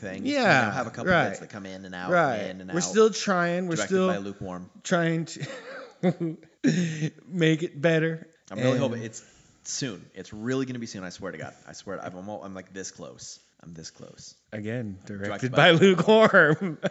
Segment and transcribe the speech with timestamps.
[0.00, 0.26] thing.
[0.26, 1.28] Yeah, you know, have a couple right.
[1.28, 2.38] bits that come in and out, right.
[2.46, 2.82] in and We're out.
[2.84, 3.68] still trying.
[3.68, 4.70] We're still by lukewarm.
[4.82, 5.46] trying to
[7.28, 8.26] make it better.
[8.50, 9.22] I'm really And- hoping it's
[9.64, 10.04] soon.
[10.14, 11.04] It's really gonna be soon.
[11.04, 11.54] I swear to God.
[11.68, 12.02] I swear.
[12.04, 13.38] I'm almo- I'm like this close.
[13.62, 14.34] I'm this close.
[14.52, 16.78] Again, directed Directed by by- Lukewarm.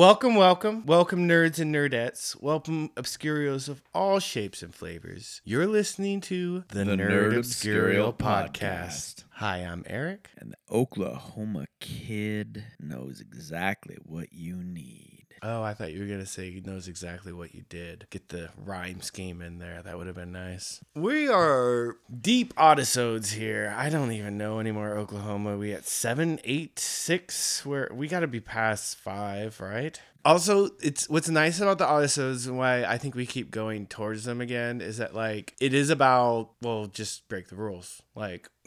[0.00, 2.34] Welcome, welcome, welcome, nerds and nerdettes.
[2.40, 5.42] Welcome, obscurios of all shapes and flavors.
[5.44, 8.16] You're listening to the, The Nerd, Nerd Podcast.
[8.16, 9.24] Podcast.
[9.32, 10.30] Hi, I'm Erik.
[10.38, 15.09] And the Oklahoma kid knows exactly what you need.
[15.42, 18.06] Oh, I thought you were gonna say he knows exactly what you did.
[18.10, 19.82] Get the rhyme scheme in there.
[19.82, 20.80] That would have been nice.
[20.94, 23.74] We are deep Oddisodes here.
[23.76, 24.96] I don't even know anymore.
[24.96, 25.56] Oklahoma.
[25.56, 27.64] We at seven, eight, six.
[27.64, 30.00] Where we got to be past five, right?
[30.24, 34.24] Also, it's what's nice about the Oddisodes and why I think we keep going towards
[34.24, 38.02] them again is that like it is about well, just break the rules.
[38.14, 38.50] Like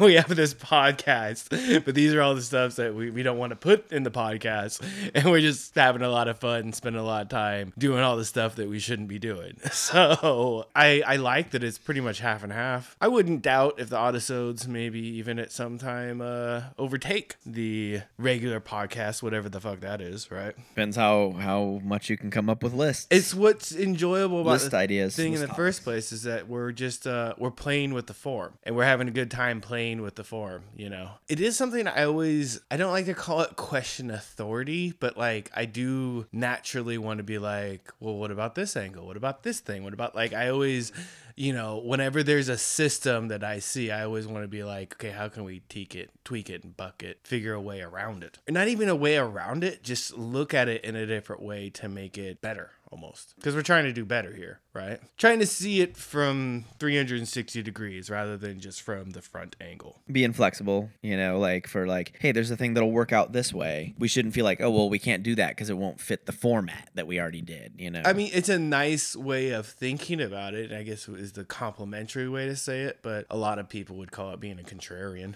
[0.00, 3.50] we have this podcast, but these are all the stuff that we, we don't want
[3.50, 4.80] to put in the podcast,
[5.14, 8.00] and we're just having a lot of fun, and spending a lot of time doing
[8.00, 9.58] all the stuff that we shouldn't be doing.
[9.74, 12.96] So I I like that it's pretty much half and half.
[13.00, 18.60] I wouldn't doubt if the Oddisodes maybe even at some time uh, overtake the regular
[18.60, 20.54] podcast, whatever the fuck that is, right?
[20.70, 23.06] Depends how how much you can come up with lists.
[23.10, 25.16] It's what's enjoyable about list the ideas.
[25.16, 28.14] thing in list the first place is that we're just uh we're playing with the
[28.14, 31.56] form and we're having a good time playing with the form you know it is
[31.56, 36.26] something i always i don't like to call it question authority but like i do
[36.32, 39.92] naturally want to be like well what about this angle what about this thing what
[39.92, 40.92] about like i always
[41.36, 44.94] you know whenever there's a system that i see i always want to be like
[44.94, 48.24] okay how can we tweak it tweak it and buck it figure a way around
[48.24, 48.38] it?
[48.48, 51.88] Not even a way around it just look at it in a different way to
[51.88, 53.34] make it better almost.
[53.36, 58.10] Because we're trying to do better here right trying to see it from 360 degrees
[58.10, 62.32] rather than just from the front angle being flexible, you know, like for like, hey,
[62.32, 63.94] there's a thing that'll work out this way.
[63.98, 66.32] We shouldn't feel like, oh well, we can't do that because it won't fit the
[66.32, 67.72] format that we already did.
[67.78, 68.02] You know.
[68.04, 70.72] I mean, it's a nice way of thinking about it.
[70.72, 74.12] I guess is the complimentary way to say it, but a lot of people would
[74.12, 75.34] call it being a contrarian.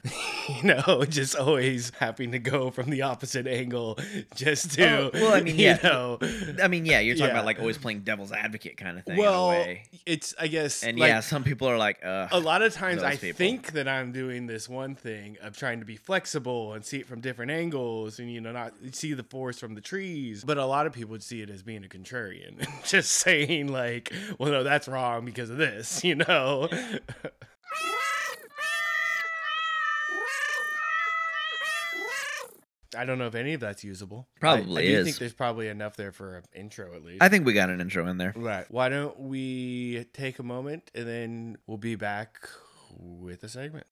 [0.48, 3.98] you know, just always having to go from the opposite angle
[4.34, 4.88] just to.
[4.88, 5.78] Oh, well, I mean, you yeah.
[5.82, 6.18] know.
[6.62, 7.32] I mean, yeah, you're talking Yeah.
[7.32, 9.16] about like always playing devil's advocate kind of thing.
[9.16, 9.82] Well, way.
[10.06, 13.02] it's I guess and like, yeah, some people are like, uh, a lot of times
[13.02, 13.36] I people.
[13.36, 17.06] think that I'm doing this one thing of trying to be flexible and see it
[17.06, 20.44] from different angles and you know not see the forest from the trees.
[20.44, 24.12] But a lot of people would see it as being a contrarian, just saying like,
[24.38, 26.68] well, no, that's wrong because of this, you know.
[32.96, 34.28] I don't know if any of that's usable.
[34.36, 35.04] I- Probably I, do is.
[35.06, 37.22] think there's probably enough there for an intro at least.
[37.22, 38.32] I think we got an intro in there.
[38.36, 38.64] Right.
[38.70, 42.48] Why don't we take a moment and then we'll be back
[42.98, 43.86] with a segment.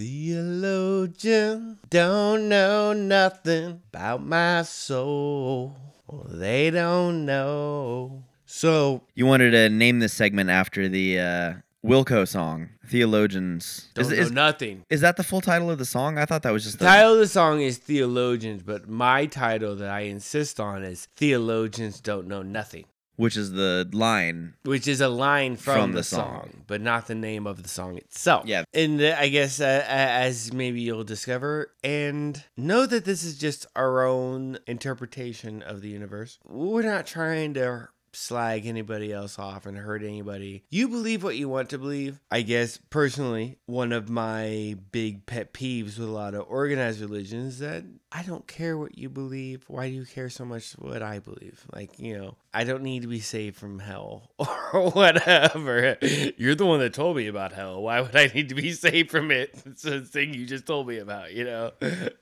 [0.00, 5.76] Theologian don't know nothing about my soul.
[6.06, 8.24] Well, they don't know.
[8.46, 11.52] So You wanted to name this segment after the uh,
[11.84, 13.90] Wilco song, Theologians.
[13.94, 14.84] Don't Is, know is, nothing.
[14.88, 16.16] is that the full title of the song?
[16.16, 16.90] I thought that was just The the.
[16.90, 22.00] title of the song is Theologians, but my title that I insist on is Theologians
[22.00, 22.86] Don't Know Nothing,
[23.20, 24.54] which is the line.
[24.64, 26.50] which is a line from, From the, the song.
[26.50, 26.64] song.
[26.66, 28.46] but not the name of the song itself.
[28.46, 28.64] Yeah.
[28.72, 33.66] And uh, I guess uh, as maybe you'll discover, and know that this is just
[33.76, 36.38] our own interpretation of the universe.
[36.46, 40.64] We're not trying to slag anybody else off and hurt anybody.
[40.70, 42.20] You believe what you want to believe.
[42.30, 47.54] I guess personally, one of my big pet peeves with a lot of organized religions
[47.54, 49.64] is that I don't care what you believe.
[49.68, 51.64] Why do you care so much what I believe?
[51.72, 55.96] Like, you know, I don't need to be saved from hell or whatever.
[56.36, 57.82] You're the one that told me about hell.
[57.82, 59.54] Why would I need to be saved from it?
[59.64, 61.72] It's a thing you just told me about, you know?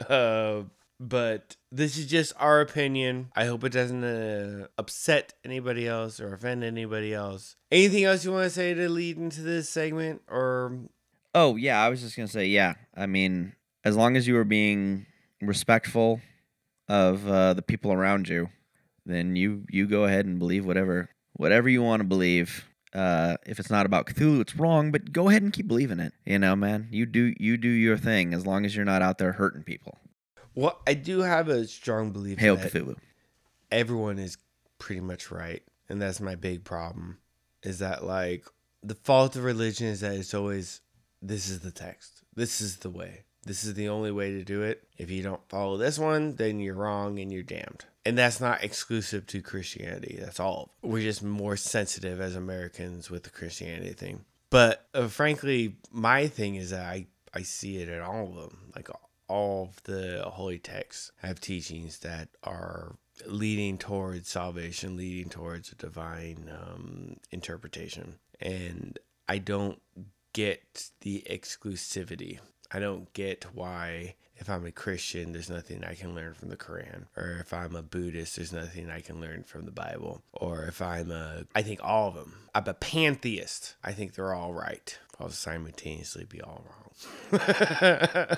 [0.09, 0.63] Uh,
[1.01, 3.31] but this is just our opinion.
[3.37, 7.57] I hope it doesn't uh, upset anybody else or offend anybody else.
[7.71, 10.79] Anything else you want to say to lead into this segment or
[11.35, 12.75] Oh yeah, I was just gonna say yeah.
[12.97, 13.55] I mean,
[13.85, 15.07] as long as you are being
[15.41, 16.21] respectful
[16.89, 18.49] of uh, the people around you,
[19.07, 22.65] then you you go ahead and believe whatever whatever you want to believe.
[22.95, 24.91] Uh, if it's not about Cthulhu, it's wrong.
[24.91, 26.15] But go ahead and keep believing it.
[26.25, 26.89] You know, man.
[26.91, 29.99] You do you do your thing as long as you're not out there hurting people.
[30.59, 32.97] Well, I do have a strong belief Hail that Cthulhu.
[33.71, 34.37] everyone is
[34.79, 37.19] pretty much right and that's my big problem
[37.63, 38.45] is that like
[38.83, 40.81] the fault of religion is that it's always
[41.23, 42.23] this is the text.
[42.35, 43.25] This is the way.
[43.45, 44.85] This is the only way to do it.
[44.97, 47.85] If you don't follow this one then you're wrong and you're damned.
[48.05, 50.75] And that's not exclusive to christianity that's all.
[50.83, 54.25] We're just more sensitive as americans with the christianity thing.
[54.51, 58.73] But uh, frankly my thing is that i i see it in all of them.
[58.75, 58.89] Like
[59.29, 62.97] all of the holy texts have teachings that are
[63.27, 68.17] leading towards salvation, leading towards a divine um, interpretation.
[68.41, 68.99] And
[69.29, 69.81] I don't
[70.33, 72.39] get the exclusivity.
[72.71, 76.57] I don't get why, if I'm a Christian, there's nothing I can learn from the
[76.57, 77.07] Quran.
[77.17, 80.23] Or if I'm a Buddhist, there's nothing I can learn from the Bible.
[80.33, 82.35] Or if I'm a, I think all of them.
[82.55, 83.77] I'm a pantheist.
[83.83, 84.99] I think they're all right.
[85.19, 86.79] I'll simultaneously be all wrong.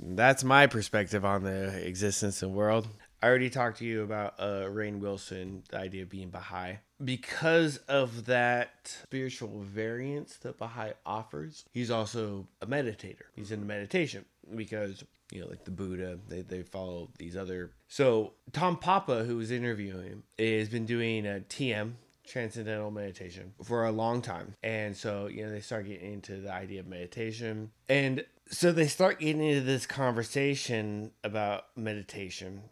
[0.00, 2.88] That's my perspective on the existence and world.
[3.22, 6.78] I already talked to you about uh, Rainn Wilson, the idea of being Baha'i.
[7.04, 13.24] Because of that spiritual variance that Baha'i offers, he's also a meditator.
[13.34, 17.72] He's in meditation because, you know, like the Buddha, they, they follow these other.
[17.88, 21.92] So, Tom Papa, who was interviewing him, has been doing a TM,
[22.26, 24.54] transcendental meditation for a long time.
[24.62, 27.70] And so, you know, they start getting into the idea of meditation.
[27.88, 32.62] And so they start getting into this conversation about meditation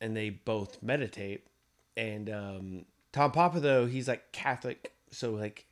[0.00, 1.46] and they both meditate.
[1.96, 2.84] And um,
[3.14, 4.92] Tom Papa, though, he's like Catholic.
[5.12, 5.66] So, like,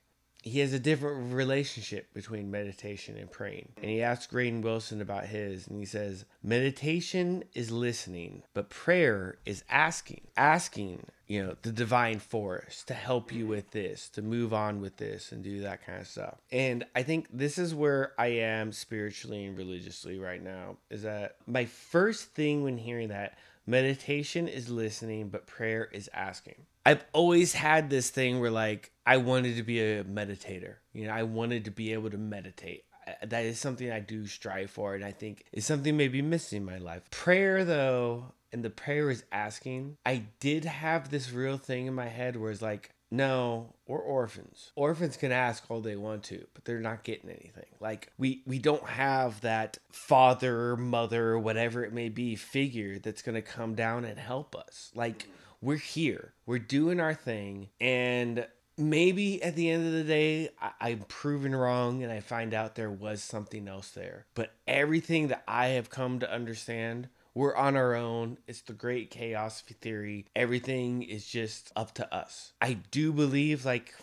[0.45, 3.71] he has a different relationship between meditation and praying.
[3.79, 9.39] And he asked Rainn Wilson about his, and he says, Meditation is listening, but prayer
[9.45, 10.21] is asking.
[10.37, 14.99] Asking, you know, the divine force to help you with this, to move on with
[14.99, 16.39] this, and do that kind of stuff.
[16.53, 21.39] And I think this is where I am spiritually and religiously right now is that
[21.49, 23.37] my first thing when hearing that,
[23.67, 26.67] meditation is listening, but prayer is asking.
[26.85, 30.77] I've always had this thing where like I wanted to be a meditator.
[30.93, 32.85] You know, I wanted to be able to meditate.
[33.25, 36.65] That is something I do strive for, and I think is something maybe missing in
[36.65, 37.03] my life.
[37.11, 39.97] Prayer, though, and the prayer is asking.
[40.07, 44.71] I did have this real thing in my head where it's like, no, we're orphans.
[44.77, 47.67] Orphans can ask all they want to, but they're not getting anything.
[47.81, 53.35] Like we we don't have that father, mother, whatever it may be figure that's going
[53.35, 54.91] to come down and help us.
[54.95, 55.27] Like
[55.63, 56.35] we're here.
[56.45, 57.71] We're doing our thing.
[57.81, 62.55] And maybe at the end of the day I, i'm proven wrong and i find
[62.55, 64.27] out there was something else there.
[64.35, 68.39] But everything that i have come to understand we're on our own.
[68.47, 70.27] It's the great chaos theory.
[70.37, 72.53] Everything is just up to us.
[72.61, 73.95] I do believe like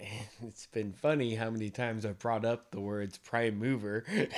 [0.46, 4.04] it's been funny how many times I've brought up the words prime mover,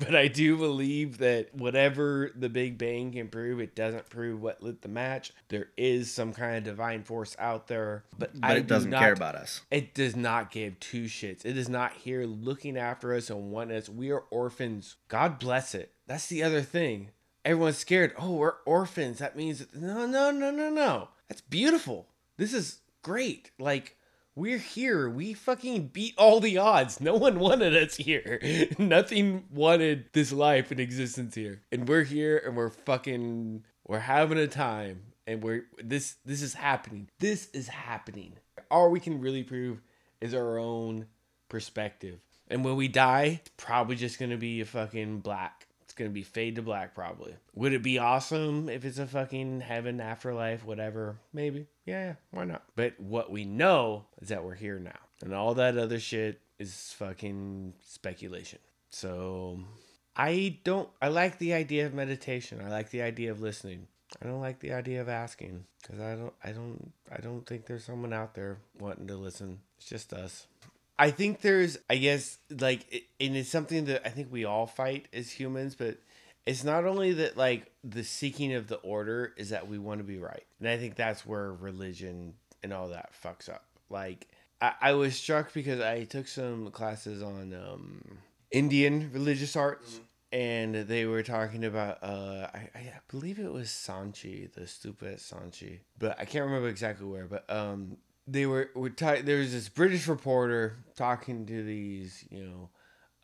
[0.00, 4.62] but I do believe that whatever the Big Bang can prove, it doesn't prove what
[4.62, 5.32] lit the match.
[5.48, 9.00] There is some kind of divine force out there, but, But it do doesn't not-
[9.00, 9.60] care about us.
[9.70, 11.44] It does not give two shits.
[11.44, 13.88] It is not here looking after us and wanting us.
[13.90, 14.96] We are orphans.
[15.08, 15.92] God bless it.
[16.06, 17.10] That's the other thing.
[17.44, 18.14] Everyone's scared.
[18.18, 19.18] Oh, we're orphans.
[19.18, 21.08] That means no, no, no, no, no.
[21.28, 22.06] That's beautiful.
[22.36, 23.50] This is great.
[23.58, 23.96] Like
[24.34, 25.08] we're here.
[25.08, 27.00] We fucking beat all the odds.
[27.00, 28.40] No one wanted us here.
[28.78, 31.62] Nothing wanted this life and existence here.
[31.70, 36.54] And we're here and we're fucking we're having a time and we're this this is
[36.54, 37.08] happening.
[37.18, 38.34] This is happening.
[38.70, 39.82] All we can really prove
[40.20, 41.06] is our own
[41.48, 42.18] perspective.
[42.48, 45.66] And when we die, it's probably just gonna be a fucking black.
[45.92, 47.34] It's gonna be fade to black, probably.
[47.54, 51.18] Would it be awesome if it's a fucking heaven, afterlife, whatever?
[51.34, 51.66] Maybe.
[51.84, 52.62] Yeah, why not?
[52.74, 54.98] But what we know is that we're here now.
[55.22, 58.58] And all that other shit is fucking speculation.
[58.88, 59.58] So
[60.16, 62.62] I don't I like the idea of meditation.
[62.64, 63.86] I like the idea of listening.
[64.22, 67.66] I don't like the idea of asking cuz I don't I don't I don't think
[67.66, 69.60] there's someone out there wanting to listen.
[69.76, 70.46] It's just us.
[71.02, 75.08] I think there's I guess like and it's something that I think we all fight
[75.12, 75.96] as humans, but
[76.46, 80.04] it's not only that like the seeking of the order is that we want to
[80.04, 80.44] be right.
[80.60, 83.64] And I think that's where religion and all that fucks up.
[83.90, 84.28] Like
[84.60, 88.18] I, I was struck because I took some classes on um
[88.52, 89.98] Indian religious arts.
[90.34, 95.80] And they were talking about, uh, I, I believe it was Sanchi, the stupid Sanchi,
[95.98, 97.26] but I can't remember exactly where.
[97.26, 97.98] But um,
[98.32, 102.70] they were were ta- there was this British reporter talking to these, you know,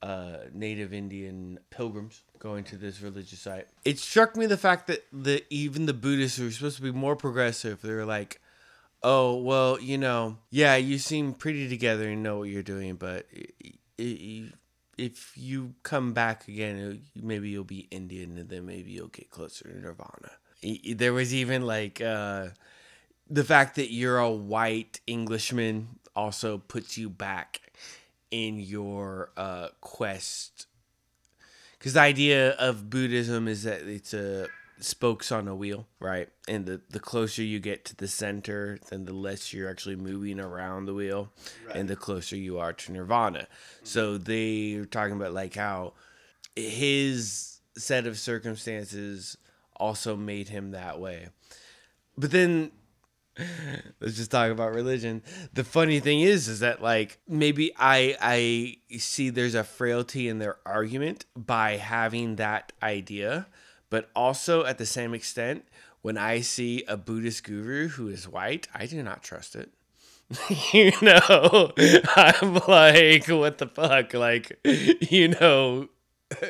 [0.03, 3.67] uh, native Indian pilgrims going to this religious site.
[3.85, 7.17] It struck me the fact that the even the Buddhists were supposed to be more
[7.17, 8.41] progressive, they were like,
[9.03, 13.27] "Oh, well, you know, yeah, you seem pretty together and know what you're doing, but
[13.97, 19.69] if you come back again, maybe you'll be Indian, and then maybe you'll get closer
[19.69, 22.01] to Nirvana." There was even like.
[22.01, 22.49] Uh,
[23.31, 27.61] the fact that you're a white Englishman also puts you back
[28.31, 30.67] in your uh, quest.
[31.79, 34.49] Because the idea of Buddhism is that it's a
[34.81, 36.29] spokes on a wheel, right?
[36.49, 40.41] And the, the closer you get to the center, then the less you're actually moving
[40.41, 41.31] around the wheel,
[41.75, 43.47] and the closer you are to nirvana.
[43.83, 45.95] So they were talking about like how
[46.57, 49.37] his set of circumstances
[49.77, 51.29] also made him that way.
[52.17, 52.73] But then
[54.01, 55.23] let's just talk about religion.
[55.53, 60.39] The funny thing is is that like maybe I I see there's a frailty in
[60.39, 63.47] their argument by having that idea,
[63.91, 65.65] but also at the same extent
[66.03, 69.71] when I see a Buddhist guru who is white, I do not trust it.
[70.73, 71.73] you know,
[72.17, 74.13] I'm like, what the fuck?
[74.15, 74.59] Like,
[75.11, 75.89] you know,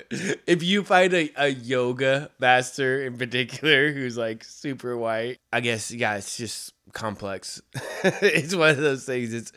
[0.46, 5.90] if you find a, a yoga master in particular who's like super white, I guess
[5.90, 7.60] yeah, it's just complex.
[8.02, 9.32] it's one of those things.
[9.32, 9.52] It's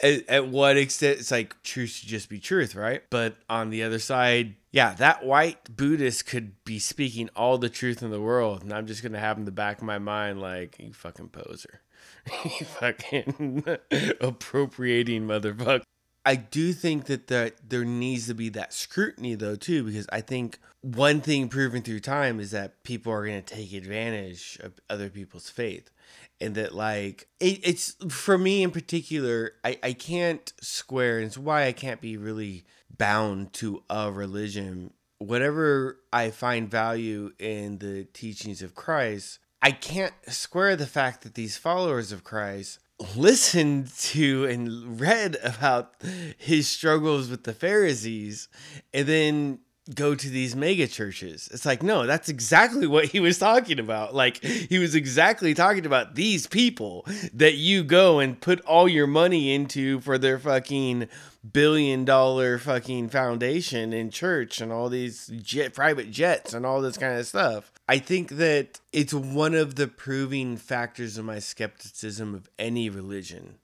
[0.00, 3.02] at, at what extent it's like truth should just be truth, right?
[3.10, 8.02] But on the other side, yeah, that white Buddhist could be speaking all the truth
[8.02, 10.76] in the world, and I'm just gonna have in the back of my mind like
[10.78, 11.80] you fucking poser,
[12.44, 13.64] you fucking
[14.20, 15.82] appropriating motherfucker.
[16.24, 20.20] I do think that the, there needs to be that scrutiny though too, because I
[20.20, 24.74] think one thing proven through time is that people are going to take advantage of
[24.88, 25.90] other people's faith,
[26.40, 31.38] and that like it, it's for me in particular, I I can't square, and it's
[31.38, 32.64] why I can't be really
[32.96, 34.92] bound to a religion.
[35.18, 41.34] Whatever I find value in the teachings of Christ, I can't square the fact that
[41.34, 42.78] these followers of Christ
[43.16, 45.94] listened to and read about
[46.36, 48.48] his struggles with the Pharisees
[48.92, 49.60] and then
[49.94, 51.48] go to these mega churches.
[51.52, 54.14] It's like, no, that's exactly what he was talking about.
[54.14, 59.06] Like, he was exactly talking about these people that you go and put all your
[59.06, 61.08] money into for their fucking
[61.52, 66.98] billion dollar fucking foundation and church and all these jet private jets and all this
[66.98, 67.72] kind of stuff.
[67.88, 73.58] I think that it's one of the proving factors of my skepticism of any religion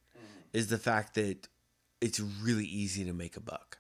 [0.53, 1.49] is the fact that
[2.01, 3.79] it's really easy to make a buck.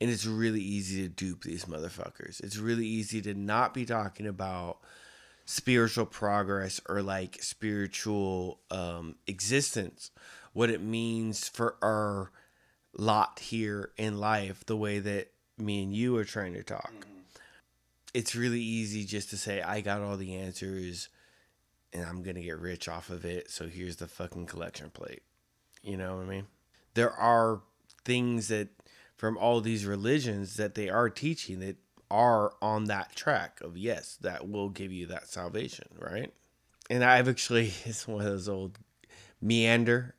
[0.00, 2.42] And it's really easy to dupe these motherfuckers.
[2.44, 4.78] It's really easy to not be talking about
[5.46, 10.10] spiritual progress or like spiritual um, existence,
[10.52, 12.30] what it means for our
[12.98, 16.92] lot here in life, the way that me and you are trying to talk.
[18.12, 21.08] It's really easy just to say, I got all the answers
[21.92, 23.50] and I'm going to get rich off of it.
[23.50, 25.22] So here's the fucking collection plate.
[25.82, 26.46] You know what I mean?
[26.94, 27.60] There are
[28.04, 28.68] things that
[29.16, 31.76] from all these religions that they are teaching that
[32.10, 36.32] are on that track of yes, that will give you that salvation, right?
[36.90, 38.78] And I've actually, it's one of those old
[39.40, 40.14] Menander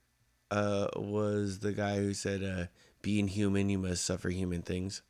[0.51, 2.65] uh, was the guy who said, uh,
[3.01, 5.01] being human, you must suffer human things.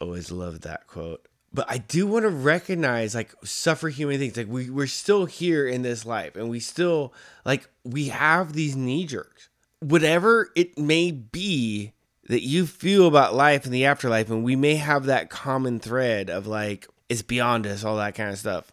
[0.00, 1.26] Always loved that quote.
[1.52, 4.36] But I do want to recognize, like, suffer human things.
[4.36, 8.76] Like, we, we're still here in this life, and we still, like, we have these
[8.76, 9.48] knee jerks.
[9.80, 11.94] Whatever it may be
[12.28, 16.30] that you feel about life and the afterlife, and we may have that common thread
[16.30, 18.70] of, like, it's beyond us, all that kind of stuff.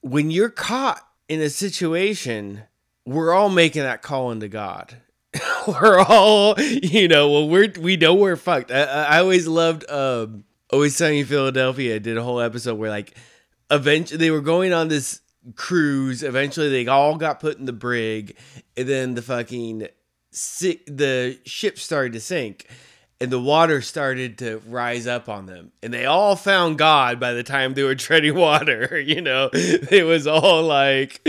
[0.00, 2.62] When you're caught in a situation,
[3.06, 4.96] we're all making that call into God.
[5.66, 8.70] we're all, you know, well, we're we know we're fucked.
[8.70, 12.00] I, I always loved, um, always sunny in Philadelphia.
[12.00, 13.14] Did a whole episode where like,
[13.70, 15.20] eventually they were going on this
[15.54, 16.22] cruise.
[16.22, 18.36] Eventually, they all got put in the brig,
[18.76, 19.88] and then the fucking
[20.30, 22.66] the ship started to sink
[23.20, 25.72] and the water started to rise up on them.
[25.82, 29.50] And they all found god by the time they were treading water you know?
[29.52, 31.26] It was all like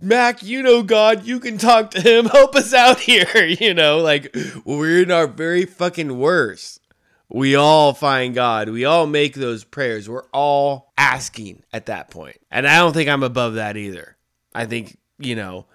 [0.00, 1.24] mac you know god.
[1.24, 2.26] You can talk to him.
[2.36, 3.98] Help us out here you know?
[3.98, 6.80] Like we're in our very fucking worst.
[7.28, 8.68] We all find god.
[8.68, 10.08] We all make those prayers.
[10.08, 12.36] We're all asking at that point.
[12.50, 14.16] And i don't think i'm above that either.
[14.54, 15.66] I think you know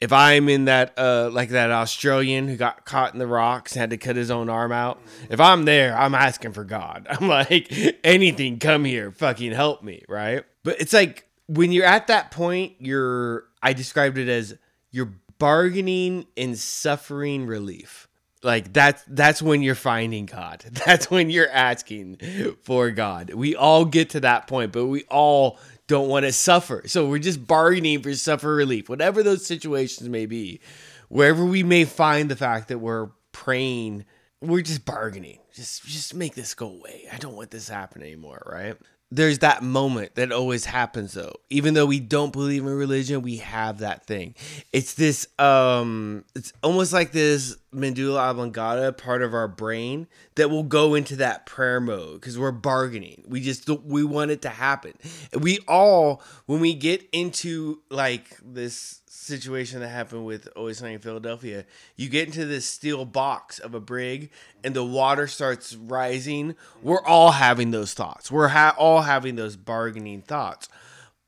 [0.00, 3.80] if I'm in that uh like that Australian who got caught in the rocks and
[3.80, 7.06] had to cut his own arm out, if I'm there, I'm asking for God.
[7.10, 10.44] I'm like, anything, come here, fucking help me, right?
[10.62, 14.56] But it's like when you're at that point, you're I described it as
[14.90, 18.08] you're bargaining and suffering relief.
[18.42, 20.64] Like that's that's when you're finding God.
[20.86, 22.20] That's when you're asking
[22.62, 23.34] for God.
[23.34, 25.58] We all get to that point, but we all
[25.90, 26.84] don't want to suffer.
[26.86, 30.60] So we're just bargaining for suffer relief, whatever those situations may be.
[31.08, 34.04] Wherever we may find the fact that we're praying,
[34.40, 35.40] we're just bargaining.
[35.52, 37.08] Just just make this go away.
[37.12, 38.76] I don't want this happen anymore, right?
[39.12, 41.34] There's that moment that always happens though.
[41.50, 44.36] Even though we don't believe in religion, we have that thing.
[44.72, 50.62] It's this um it's almost like this medulla oblongata part of our brain that will
[50.62, 53.24] go into that prayer mode because we're bargaining.
[53.26, 54.94] We just we want it to happen.
[55.38, 58.99] We all when we get into like this
[59.30, 61.64] situation that happened with Always Sunny in Philadelphia,
[61.96, 64.30] you get into this steel box of a brig
[64.62, 66.56] and the water starts rising.
[66.82, 68.30] We're all having those thoughts.
[68.30, 70.68] We're ha- all having those bargaining thoughts.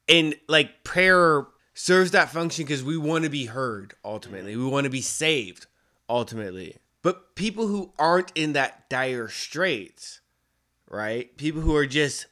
[0.08, 4.56] And like prayer serves that function because we want to be heard ultimately.
[4.56, 5.66] We want to be saved
[6.08, 6.76] ultimately.
[7.02, 10.20] But people who aren't in that dire straits,
[10.88, 11.36] right?
[11.36, 12.26] People who are just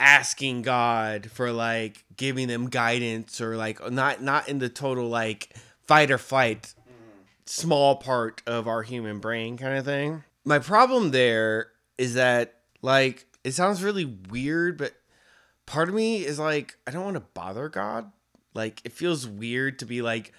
[0.00, 5.54] asking God for like giving them guidance or like not not in the total like
[5.86, 6.74] fight or flight
[7.50, 10.22] small part of our human brain kind of thing.
[10.44, 14.94] My problem there is that like it sounds really weird, but
[15.66, 18.10] part of me is like I don't want to bother God.
[18.54, 20.32] Like it feels weird to be like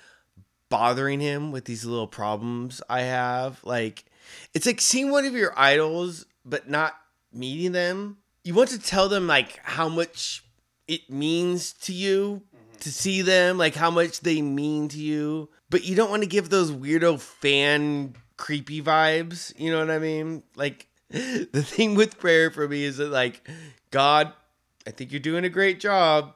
[0.69, 3.59] bothering him with these little problems I have.
[3.63, 4.05] Like
[4.53, 6.93] it's like seeing one of your idols but not
[7.33, 8.17] meeting them.
[8.43, 10.43] You want to tell them like how much
[10.87, 12.41] it means to you
[12.79, 16.29] to see them, like how much they mean to you, but you don't want to
[16.29, 19.57] give those weirdo fan creepy vibes.
[19.57, 20.43] You know what I mean?
[20.55, 23.47] Like the thing with prayer for me is that like
[23.91, 24.33] God,
[24.87, 26.33] I think you're doing a great job,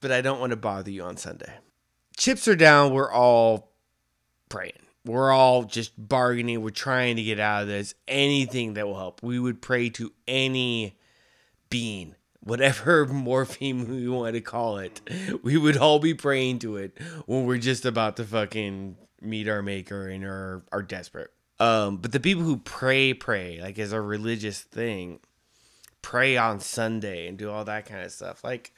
[0.00, 1.52] but I don't want to bother you on Sunday.
[2.16, 2.92] Chips are down.
[2.92, 3.72] We're all
[4.48, 4.72] praying.
[5.04, 6.62] We're all just bargaining.
[6.62, 7.94] We're trying to get out of this.
[8.08, 9.22] Anything that will help.
[9.22, 10.98] We would pray to any
[11.70, 15.00] being, whatever morpheme we want to call it.
[15.42, 19.62] We would all be praying to it when we're just about to fucking meet our
[19.62, 21.30] maker and are, are desperate.
[21.58, 25.20] Um, but the people who pray, pray, like as a religious thing,
[26.02, 28.44] pray on Sunday and do all that kind of stuff.
[28.44, 28.72] Like,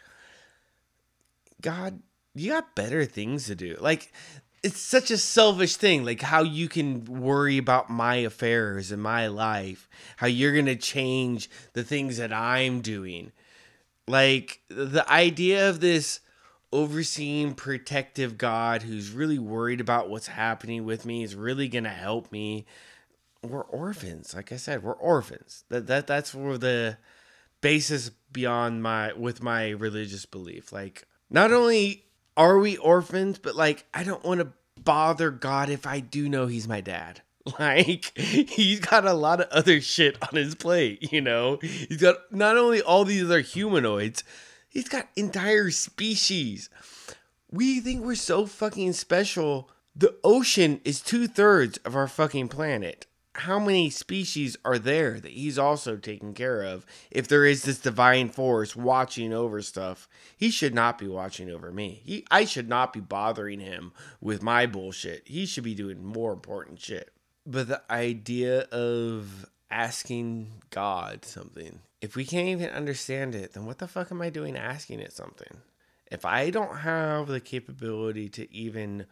[1.60, 2.00] God,
[2.34, 3.76] you got better things to do.
[3.80, 4.12] Like,
[4.62, 9.26] it's such a selfish thing like how you can worry about my affairs and my
[9.26, 13.32] life how you're gonna change the things that i'm doing.
[14.06, 16.20] Like the idea of this
[16.72, 22.32] overseeing protective god who's really worried about what's happening with me is really gonna help
[22.32, 22.66] me.
[23.42, 25.64] We're orphans like i said we're orphans.
[25.68, 26.98] That, that that's where the
[27.60, 30.72] basis beyond my with my religious belief.
[30.72, 32.07] Like not only
[32.38, 33.38] are we orphans?
[33.38, 37.20] But like, I don't want to bother God if I do know he's my dad.
[37.58, 41.56] Like, he's got a lot of other shit on his plate, you know?
[41.62, 44.22] He's got not only all these other humanoids,
[44.68, 46.68] he's got entire species.
[47.50, 49.70] We think we're so fucking special.
[49.96, 53.06] The ocean is two thirds of our fucking planet
[53.38, 56.84] how many species are there that he's also taking care of?
[57.10, 61.72] If there is this divine force watching over stuff he should not be watching over
[61.72, 62.00] me.
[62.04, 65.22] He, i should not be bothering him with my bullshit.
[65.26, 67.12] He should be doing more important shit.
[67.46, 73.76] But the idea of asking god something if we can't even understand it then what
[73.76, 75.58] the fuck am i doing asking it something?
[76.10, 79.04] If i don't have the capability to even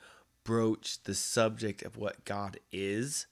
[0.44, 3.26] broach the subject of what god is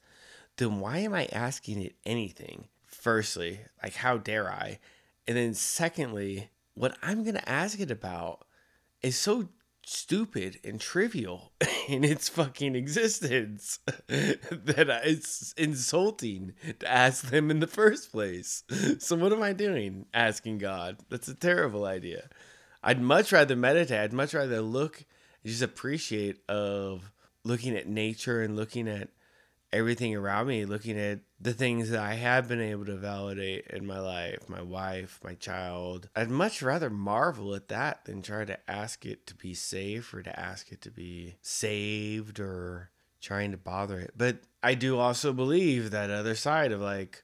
[0.56, 2.68] then why am I asking it anything?
[2.86, 4.78] Firstly, like how dare I?
[5.26, 8.44] And then secondly, what I'm going to ask it about
[9.02, 9.48] is so
[9.86, 11.52] stupid and trivial
[11.88, 18.62] in its fucking existence that it's insulting to ask them in the first place.
[18.98, 20.98] So what am I doing asking God?
[21.10, 22.28] That's a terrible idea.
[22.82, 23.98] I'd much rather meditate.
[23.98, 25.04] I'd much rather look
[25.44, 27.12] just appreciate of
[27.44, 29.10] looking at nature and looking at
[29.74, 33.84] everything around me, looking at the things that I have been able to validate in
[33.87, 36.08] my life, my wife, my child.
[36.14, 40.22] I'd much rather marvel at that than try to ask it to be safe or
[40.22, 44.12] to ask it to be saved or trying to bother it.
[44.16, 47.23] But I do also believe that other side of like,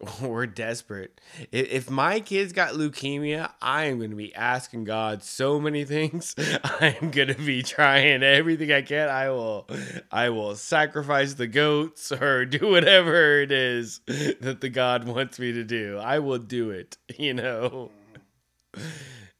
[0.20, 1.20] we're desperate.
[1.52, 6.34] If my kids got leukemia, I am going to be asking God so many things.
[6.38, 9.08] I am going to be trying everything I can.
[9.08, 9.68] I will,
[10.10, 15.52] I will sacrifice the goats or do whatever it is that the God wants me
[15.52, 15.98] to do.
[15.98, 16.96] I will do it.
[17.18, 17.90] You know.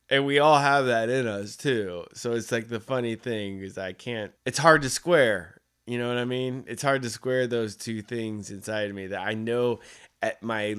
[0.09, 2.05] And we all have that in us too.
[2.15, 4.33] So it's like the funny thing is I can't.
[4.45, 5.57] It's hard to square.
[5.87, 6.65] You know what I mean?
[6.67, 9.79] It's hard to square those two things inside of me that I know
[10.23, 10.75] at my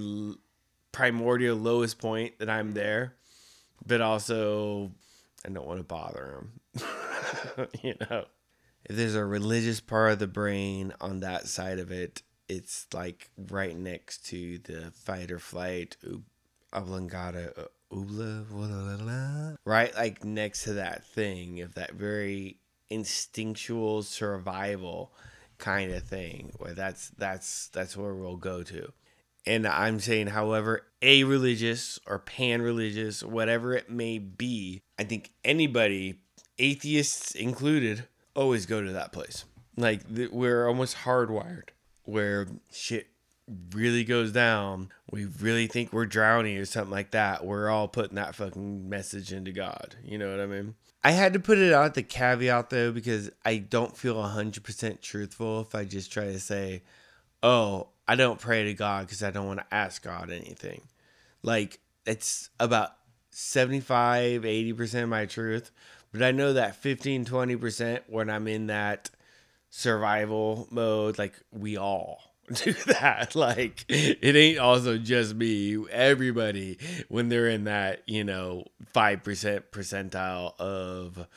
[0.92, 3.16] primordial lowest point that I'm there,
[3.86, 4.92] but also
[5.46, 7.68] I don't want to bother him.
[7.82, 8.26] you know,
[8.86, 13.30] if there's a religious part of the brain on that side of it, it's like
[13.52, 15.98] right next to the fight or flight,
[16.74, 19.94] oblongata, uh, ubla, wala-la-la, right?
[19.96, 25.14] Like next to that thing of that very instinctual survival
[25.58, 28.94] kind of thing where that's that's that's where we'll go to
[29.48, 35.32] and i'm saying however a religious or pan religious whatever it may be i think
[35.44, 36.20] anybody
[36.60, 39.46] atheists included always go to that place.
[39.76, 41.70] Like we're almost hardwired
[42.04, 43.08] where shit
[43.72, 44.90] really goes down.
[45.12, 47.46] We really think we're drowning or something like that.
[47.46, 49.96] We're all putting that fucking message into god.
[50.04, 50.76] You know what i mean?
[51.04, 55.62] I had to put it out the caveat though because I don't feel 100% truthful
[55.62, 56.84] if I just try to say,
[57.42, 60.82] "Oh, I don't pray to God because I don't want to ask God anything."
[61.44, 62.92] Like it's about
[63.32, 65.72] 75, 80% of my truth,
[66.12, 69.10] but I know that 15, 20% when I'm in that
[69.70, 72.22] survival mode like we all
[72.54, 76.78] do that like it ain't also just me everybody
[77.10, 78.64] when they're in that you know
[78.96, 81.28] 5% percentile of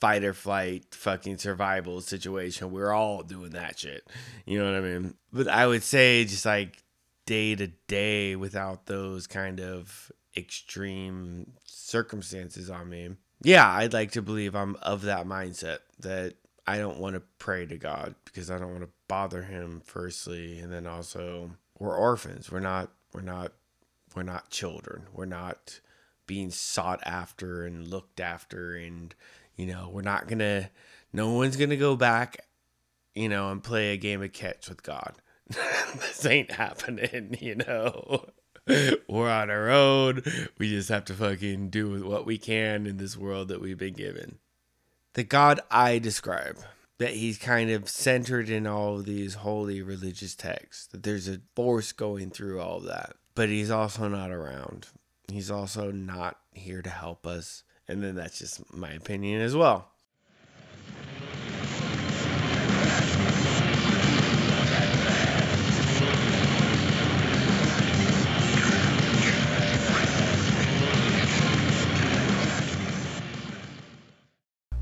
[0.00, 4.06] fight or flight fucking survival situation we're all doing that shit
[4.46, 6.82] you know what i mean but i would say just like
[7.26, 13.10] day to day without those kind of extreme circumstances on me
[13.42, 16.34] yeah i'd like to believe i'm of that mindset that
[16.66, 20.58] I don't want to pray to God because I don't want to bother him firstly
[20.60, 22.50] and then also we're orphans.
[22.50, 23.52] We're not we're not
[24.14, 25.06] we're not children.
[25.12, 25.80] We're not
[26.26, 29.14] being sought after and looked after and
[29.56, 30.70] you know, we're not going to
[31.12, 32.38] no one's going to go back,
[33.14, 35.14] you know, and play a game of catch with God.
[35.48, 38.26] this ain't happening, you know.
[39.08, 40.22] We're on our own.
[40.58, 43.94] We just have to fucking do what we can in this world that we've been
[43.94, 44.38] given
[45.14, 46.58] the God I describe,
[46.98, 51.40] that he's kind of centered in all of these holy religious texts, that there's a
[51.56, 54.88] force going through all of that, but he's also not around.
[55.28, 57.62] He's also not here to help us.
[57.86, 59.90] And then that's just my opinion as well.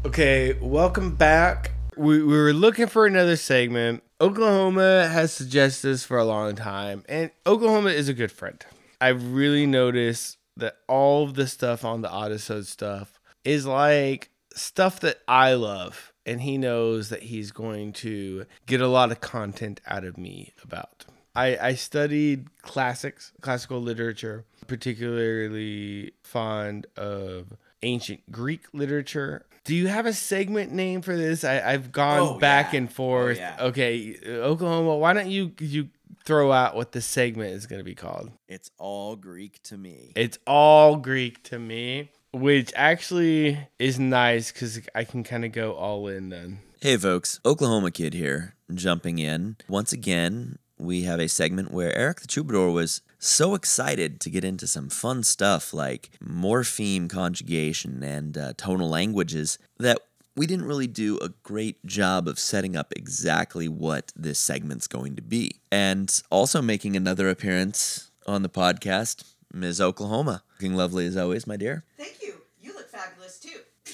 [0.04, 1.72] Okay, welcome back.
[1.96, 4.02] We, we were looking for another segment.
[4.20, 8.62] Oklahoma has suggested this for a long time, and Oklahoma is a good friend.
[9.00, 15.00] I've really noticed that all of the stuff on the Odyssey stuff is like stuff
[15.00, 19.80] that I love, and he knows that he's going to get a lot of content
[19.86, 21.04] out of me about.
[21.34, 29.46] I, I studied classics, classical literature, particularly fond of ancient Greek literature.
[29.64, 31.44] Do you have a segment name for this?
[31.44, 32.78] I, I've gone Oh, back yeah.
[32.80, 33.38] and oh, forth.
[33.38, 33.56] yeah.
[33.60, 35.88] Okay, Oklahoma, why don't you you
[36.24, 38.30] throw out what the segment is going to be called?
[38.48, 40.12] It's all Greek to me.
[40.14, 45.72] It's all Greek to me, which actually is nice because I can kind of go
[45.72, 46.60] all in then.
[46.80, 49.56] Hey folks, Oklahoma Kid here, jumping in.
[49.68, 54.42] Once again, we have a segment where Erik the Troubadour was so excited to get
[54.42, 60.00] into some fun stuff like morpheme conjugation and uh, tonal languages that
[60.34, 65.16] we didn't really do a great job of setting up exactly what this segment's going
[65.16, 65.60] to be.
[65.70, 69.80] And also making another appearance on the podcast, Mz.
[69.80, 70.42] Oklahoma.
[70.54, 71.84] Looking lovely as always, my dear.
[71.98, 72.34] Thank you.
[72.60, 73.58] You look fabulous too.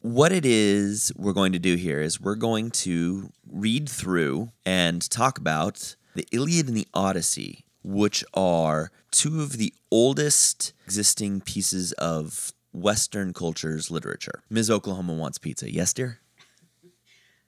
[0.00, 5.08] What it is we're going to do here is we're going to read through and
[5.08, 11.92] talk about the Iliad and the Odyssey, which are two of the oldest existing pieces
[11.92, 14.42] of Western culture's literature.
[14.50, 14.70] Mz.
[14.70, 15.72] Oklahoma wants pizza.
[15.72, 16.18] Yes, dear?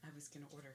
[0.05, 0.75] I was gonna order.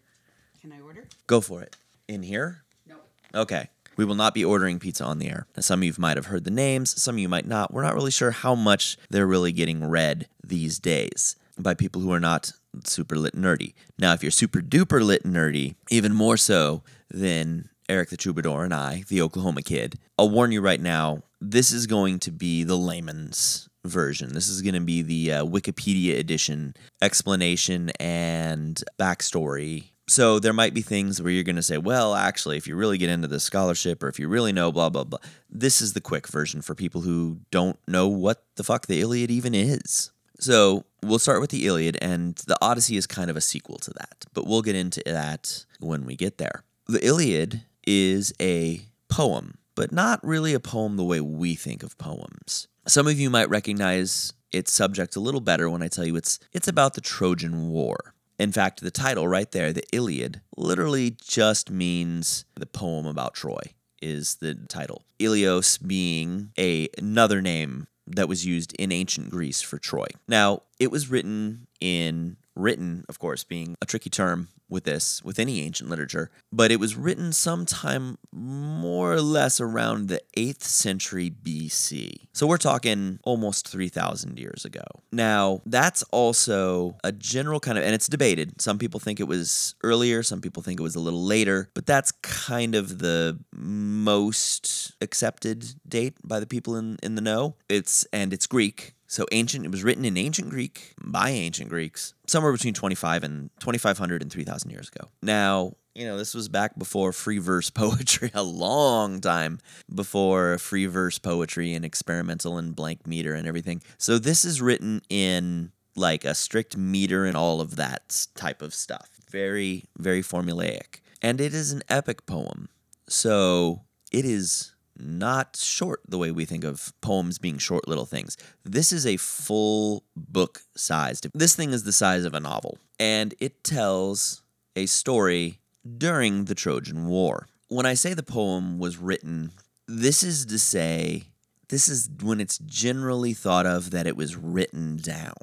[0.62, 1.08] Can I order?
[1.28, 1.76] Go for it.
[2.08, 2.64] In here?
[2.88, 2.96] No.
[3.34, 3.70] Okay.
[3.96, 5.46] We will not be ordering pizza on the air.
[5.56, 7.74] Now, some of you might have heard the names, some of you might not.
[7.74, 12.12] We're not really sure how much they're really getting read these days by people who
[12.14, 12.54] are not
[12.86, 13.74] super lit nerdy.
[13.98, 18.74] Now, if you're super duper lit nerdy, even more so than Erik the Troubadour and
[18.74, 22.78] I, the Oklahoma kid, I'll warn you right now, this is going to be the
[22.78, 24.34] layman's version.
[24.34, 29.92] This is going to be the uh, Wikipedia edition explanation and backstory.
[30.08, 32.98] So there might be things where you're going to say, well, actually, if you really
[32.98, 35.20] get into the scholarship or if you really know, blah, blah, blah.
[35.50, 39.30] This is the quick version for people who don't know what the fuck the Iliad
[39.30, 40.12] even is.
[40.40, 43.92] So we'll start with the Iliad, and the Odyssey is kind of a sequel to
[43.92, 46.64] that, but we'll get into that when we get there.
[46.88, 51.98] The Iliad is a poem, but not really a poem the way we think of
[51.98, 52.68] poems.
[52.90, 56.40] Some of you might recognize its subject a little better when I tell you it's
[56.54, 58.16] it's about the Trojan War.
[58.40, 63.62] In fact, the title right there, the Iliad, literally just means the poem about Troy
[64.02, 65.04] is the title.
[65.20, 70.08] Ilios being a, another name that was used in ancient Greece for Troy.
[70.28, 75.40] Now, it was written in written, of course, being a tricky term with this, with
[75.40, 81.30] any ancient literature, but it was written sometime more or less around the 8th century
[81.30, 82.28] BC.
[82.34, 84.84] So we're talking almost 3,000 years ago.
[85.12, 88.62] Now, that's also a general kind of, and it's debated.
[88.62, 91.86] Some people think it was earlier, some people think it was a little later, but
[91.86, 97.56] that's kind of the most accepted date by the people in, in the know.
[97.68, 98.94] It's, and it's Greek.
[99.10, 103.50] So ancient, it was written in ancient Greek by ancient Greeks, somewhere between 25 and
[103.60, 105.10] 2500 and 3000 years ago.
[105.24, 109.60] Now, you know, this was back before free verse poetry, a long time
[109.94, 113.82] before free verse poetry and experimental and blank meter and everything.
[113.98, 118.76] So this is written in like a strict meter and all of that type of
[118.76, 119.10] stuff.
[119.32, 121.02] Very, very formulaic.
[121.20, 122.70] And it is an epic poem.
[123.08, 128.38] So it is not short the way we think of poems being short little things.
[128.64, 131.28] This is a full book sized.
[131.34, 134.44] This thing is the size of a novel, and it tells
[134.76, 135.60] a story
[135.98, 137.48] during the Trojan War.
[137.68, 139.52] When I say the poem was written,
[139.88, 141.24] this is to say,
[141.70, 145.34] this is when it's generally thought of that it was written down.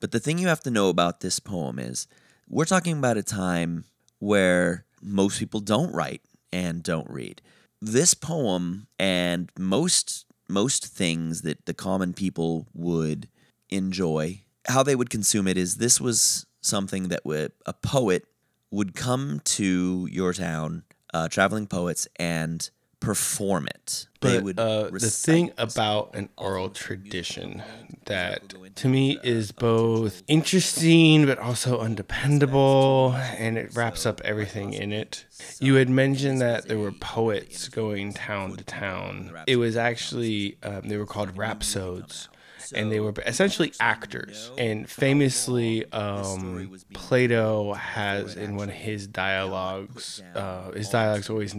[0.00, 2.06] But the thing you have to know about this poem is
[2.48, 3.84] we're talking about a time
[4.18, 7.42] where most people don't write and don't read
[7.84, 13.28] this poem and most most things that the common people would
[13.70, 17.22] enjoy how they would consume it is this was something that
[17.66, 18.24] a poet
[18.70, 24.88] would come to your town uh, traveling poets and perform it they But would uh,
[24.90, 27.62] the thing about an oral tradition
[28.06, 34.92] that to me is both interesting but also undependable, and it wraps up everything in
[34.92, 35.26] it.
[35.60, 39.32] You had mentioned that there were poets going town to town.
[39.46, 42.28] It was actually, um, they were called rhapsodes.
[42.72, 44.50] And they were essentially actors.
[44.58, 51.54] And famously, um, Plato has in one of his dialogues, uh, his dialogues always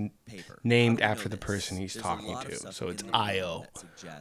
[0.63, 2.73] named after the person he's talking to.
[2.73, 3.65] So it's Ion.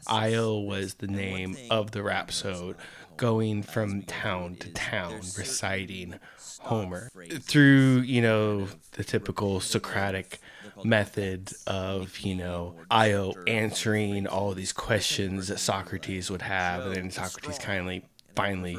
[0.07, 2.77] Ion was the name of the rhapsode
[3.17, 6.19] going from town to town reciting
[6.61, 10.41] Homer through, you know, the typical Socratic
[10.85, 17.11] method of, you know, Ion answering all these questions that Socrates would have, and then
[17.11, 18.79] Socrates kindly finally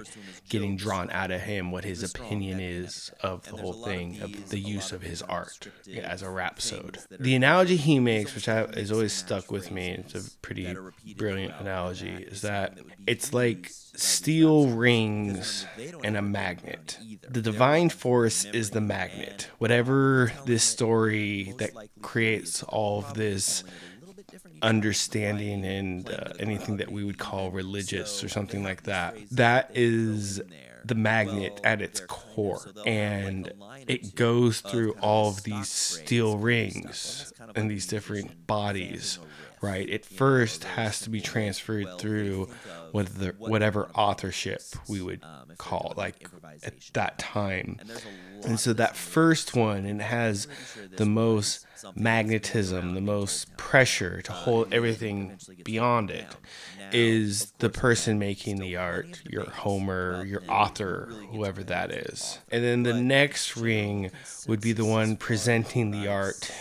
[0.49, 4.59] getting drawn out of him what his opinion is of the whole thing of the
[4.59, 5.69] use of his art
[6.03, 10.15] as a rhapsode the analogy he makes which I, has always stuck with me it's
[10.15, 10.75] a pretty
[11.15, 15.65] brilliant analogy is that it's like steel rings
[16.03, 16.97] and a magnet.
[17.27, 19.49] the divine force is the magnet.
[19.57, 23.63] whatever this story that creates all of this
[24.61, 29.15] understanding and uh, anything that we would call religious or something like that.
[29.31, 30.41] That is
[30.83, 32.61] the magnet at its core.
[32.85, 33.51] And
[33.87, 39.19] it goes through all of these steel rings and these different bodies.
[39.61, 39.87] Right?
[39.89, 42.49] It first has to be transferred through
[42.91, 45.21] whether, whatever authorship we would
[45.57, 46.27] call it, like
[46.63, 47.79] at that time.
[48.43, 50.47] And so that first one, it has
[50.97, 51.65] the most
[51.95, 56.27] magnetism, the most pressure to hold everything beyond it,
[56.91, 62.39] is the person making the art, your Homer, your author, whoever that is.
[62.51, 64.11] And then the next ring
[64.47, 66.51] would be the one presenting the art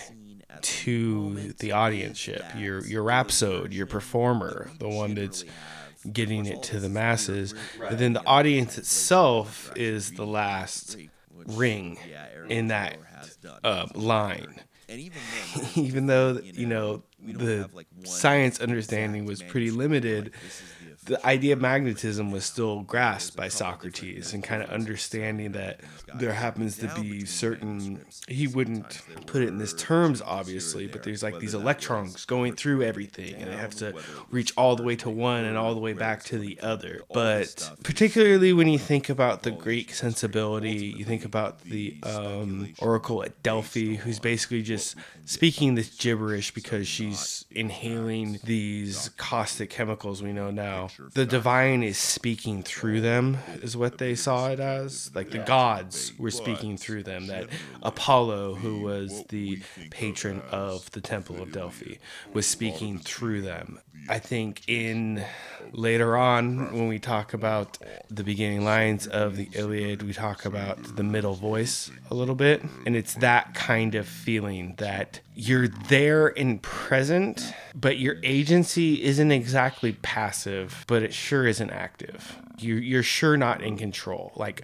[0.64, 5.44] to the audienceship, your your rhapsode, your performer, the one that's
[6.10, 7.54] getting it to the masses.
[7.78, 10.96] But then the audience itself is the last
[11.46, 11.98] ring
[12.48, 12.96] in that
[13.62, 14.60] uh, line.
[15.76, 17.68] Even though you know the
[18.04, 20.32] science understanding was pretty limited,
[21.04, 25.80] the idea of magnetism was still grasped by Socrates and kind of understanding that
[26.14, 31.22] there happens to be certain he wouldn't put it in these terms obviously but there's
[31.22, 33.94] like these electrons going through everything and they have to
[34.30, 37.02] reach all the way to one and all the way back to the other.
[37.12, 43.22] But particularly when you think about the Greek sensibility you think about the um, oracle
[43.22, 50.32] at Delphi who's basically just speaking this gibberish because she's inhaling these caustic chemicals we
[50.32, 55.10] know now the divine is speaking through them is what they saw it as.
[55.14, 57.48] Like the gods were speaking through them that
[57.82, 61.94] apollo who was the patron of the temple of delphi
[62.32, 63.80] was speaking through them.
[64.08, 65.24] I think in
[65.72, 67.78] later on when we talk about
[68.10, 72.62] the beginning lines of the iliad we talk about the middle voice a little bit.
[72.86, 79.32] And it's that kind of feeling that you're there and present but your agency isn't
[79.32, 84.62] exactly passive but it sure isn't active you, you're sure not in control like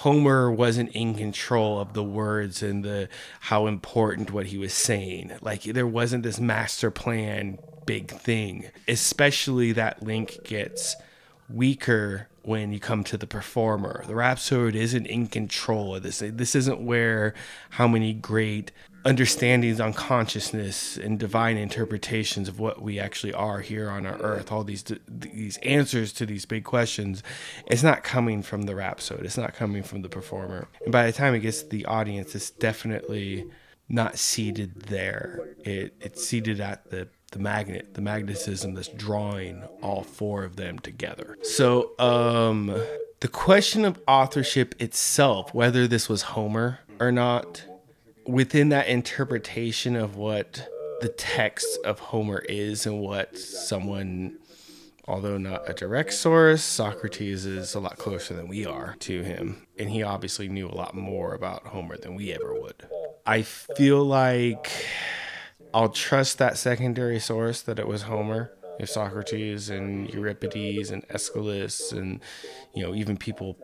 [0.00, 3.08] Homer wasn't in control of the words and the
[3.40, 5.32] how important what he was saying.
[5.40, 8.66] Like there wasn't this master plan big thing.
[8.86, 10.96] Especially that link gets
[11.48, 14.04] weaker when you come to the performer.
[14.06, 16.22] The rhapsode isn't in control of this.
[16.24, 17.34] This isn't where
[17.70, 18.72] how many great
[19.06, 24.50] understandings on consciousness and divine interpretations of what we actually are here on our earth.
[24.50, 27.22] All these these answers to these big questions
[27.68, 29.24] it's not coming from the rhapsode.
[29.24, 30.68] It's not coming from the performer.
[30.82, 33.48] And by the time it gets to the audience it's definitely
[33.88, 35.54] not seated there.
[35.64, 40.80] It it's seated at the the magnet the magnetism that's drawing all four of them
[40.80, 41.38] together.
[41.42, 42.74] So um
[43.20, 47.64] the question of authorship itself whether this was homer or not
[48.26, 50.68] within that interpretation of what
[51.00, 54.38] the text of Homer is and what someone,
[55.06, 59.66] although not a direct source, Socrates is a lot closer than we are to him.
[59.78, 62.88] And he obviously knew a lot more about Homer than we ever would.
[63.26, 64.70] I feel like
[65.74, 68.52] I'll trust that secondary source that it was Homer.
[68.78, 72.20] If Socrates and Euripides and Aeschylus and,
[72.74, 73.56] you know, even people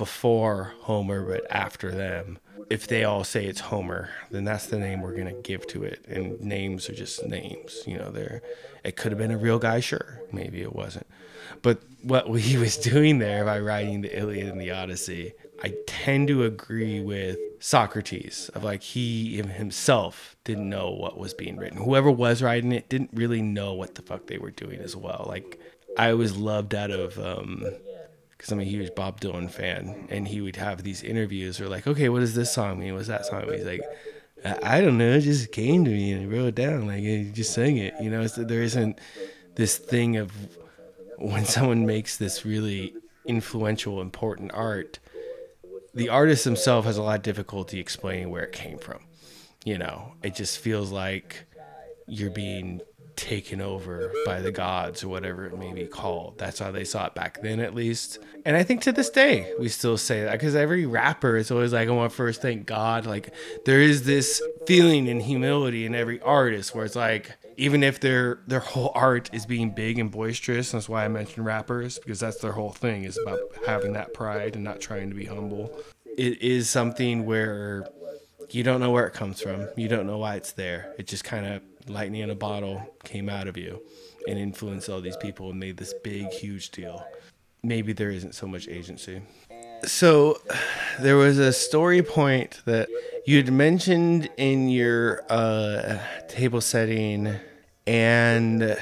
[0.00, 2.38] before Homer but after them
[2.70, 6.04] if they all say it's Homer, then that's the name we're gonna give to it.
[6.08, 8.12] And names are just names, you know.
[8.12, 8.42] They're
[8.84, 11.08] it could have been a real guy, sure, maybe it wasn't.
[11.62, 15.32] But what he was doing there by writing the Iliad and the Odyssey,
[15.62, 21.56] I tend to agree with Socrates of like he himself didn't know what was being
[21.56, 21.78] written.
[21.78, 25.26] Whoever was writing it didn't really know what the fuck they were doing as well.
[25.28, 25.58] Like
[25.98, 27.64] I was loved out of um,
[28.40, 31.86] because I'm a huge Bob Dylan fan, and he would have these interviews where like,
[31.86, 32.94] okay, what does this song mean?
[32.94, 33.58] What's that song mean?
[33.58, 33.82] He's like,
[34.42, 37.00] I, I don't know, it just came to me and I wrote it down, like
[37.00, 37.92] he just sang it.
[38.00, 38.98] You know, so there isn't
[39.56, 40.32] this thing of
[41.18, 42.94] when someone makes this really
[43.26, 45.00] influential, important art,
[45.92, 49.00] the artist himself has a lot of difficulty explaining where it came from.
[49.66, 51.44] You know, it just feels like
[52.06, 52.80] you're being
[53.20, 56.38] taken over by the gods or whatever it may be called.
[56.38, 58.18] That's how they saw it back then, at least.
[58.46, 61.74] And I think to this day, we still say that because every rapper is always
[61.74, 63.04] like, I want to first thank God.
[63.04, 63.34] Like,
[63.66, 68.40] there is this feeling and humility in every artist where it's like, even if their
[68.46, 72.38] their whole art is being big and boisterous, that's why I mentioned rappers because that's
[72.38, 75.70] their whole thing is about having that pride and not trying to be humble.
[76.16, 77.86] It is something where
[78.48, 79.68] you don't know where it comes from.
[79.76, 80.94] You don't know why it's there.
[80.98, 83.82] It just kind of lightning in a bottle came out of you
[84.26, 87.04] and influenced all these people and made this big, huge deal.
[87.62, 89.22] Maybe there isn't so much agency.
[89.84, 90.40] So,
[90.98, 92.88] there was a story point that
[93.24, 97.34] you'd mentioned in your uh, table setting,
[97.86, 98.76] and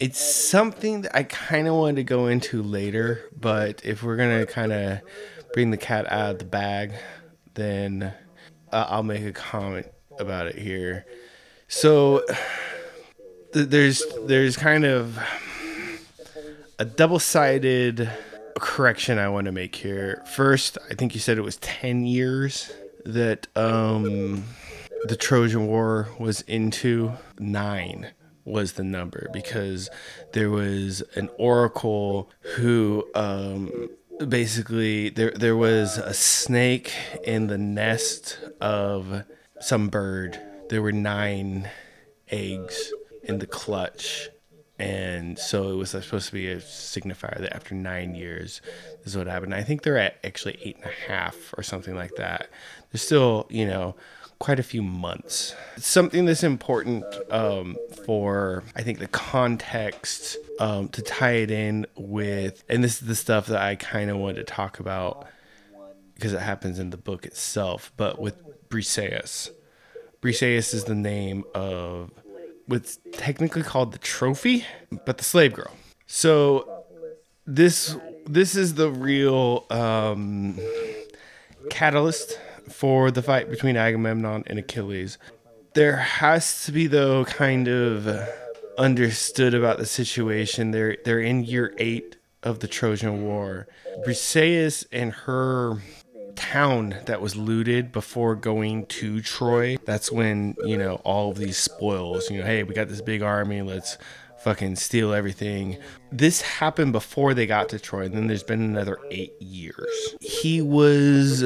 [0.00, 3.28] it's something that I kind of wanted to go into later.
[3.38, 5.00] But if we're gonna kind of
[5.52, 6.92] bring the cat out of the bag,
[7.54, 8.14] then
[8.72, 9.86] uh, I'll make a comment
[10.18, 11.04] about it here.
[11.68, 12.24] So
[13.52, 15.18] th- there's there's kind of
[16.78, 18.10] a double-sided
[18.58, 20.22] correction I want to make here.
[20.34, 22.72] First, I think you said it was 10 years
[23.04, 24.44] that um
[25.04, 27.12] the Trojan War was into.
[27.38, 28.10] 9
[28.44, 29.90] was the number because
[30.32, 33.88] there was an oracle who um
[34.26, 36.92] basically there there was a snake
[37.24, 39.22] in the nest of
[39.60, 40.40] some bird.
[40.68, 41.68] There were 9
[42.30, 42.92] eggs
[43.22, 44.28] in the clutch.
[44.78, 48.60] And so it was supposed to be a signifier that after nine years,
[48.98, 49.52] this is what happened.
[49.52, 52.48] I think they're at actually eight and a half or something like that.
[52.92, 53.96] There's still, you know,
[54.38, 55.54] quite a few months.
[55.78, 62.62] Something that's important um, for, I think, the context um, to tie it in with,
[62.68, 65.26] and this is the stuff that I kind of wanted to talk about
[66.14, 69.50] because it happens in the book itself, but with Briseis.
[70.20, 72.10] Briseis is the name of
[72.66, 74.64] what's technically called the trophy,
[75.04, 75.72] but the slave girl.
[76.06, 76.84] So
[77.46, 77.96] this
[78.26, 80.58] this is the real um,
[81.70, 82.38] catalyst
[82.68, 85.18] for the fight between Agamemnon and Achilles.
[85.74, 88.28] There has to be though kind of
[88.76, 90.72] understood about the situation.
[90.72, 93.66] They're they're in year eight of the Trojan War.
[94.06, 95.82] Briseis and her
[96.38, 99.76] town that was looted before going to Troy.
[99.84, 103.22] That's when, you know, all of these spoils, you know, hey, we got this big
[103.22, 103.98] army, let's
[104.38, 105.78] fucking steal everything.
[106.12, 110.14] This happened before they got to Troy, and then there's been another eight years.
[110.20, 111.42] He was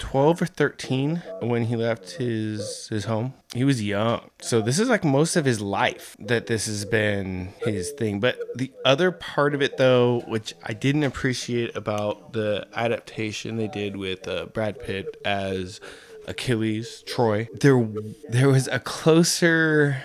[0.00, 3.34] 12 or 13 when he left his his home.
[3.54, 4.30] He was young.
[4.40, 8.18] So this is like most of his life that this has been his thing.
[8.18, 13.68] But the other part of it though, which I didn't appreciate about the adaptation they
[13.68, 15.80] did with uh, Brad Pitt as
[16.26, 17.86] Achilles, Troy, there
[18.28, 20.02] there was a closer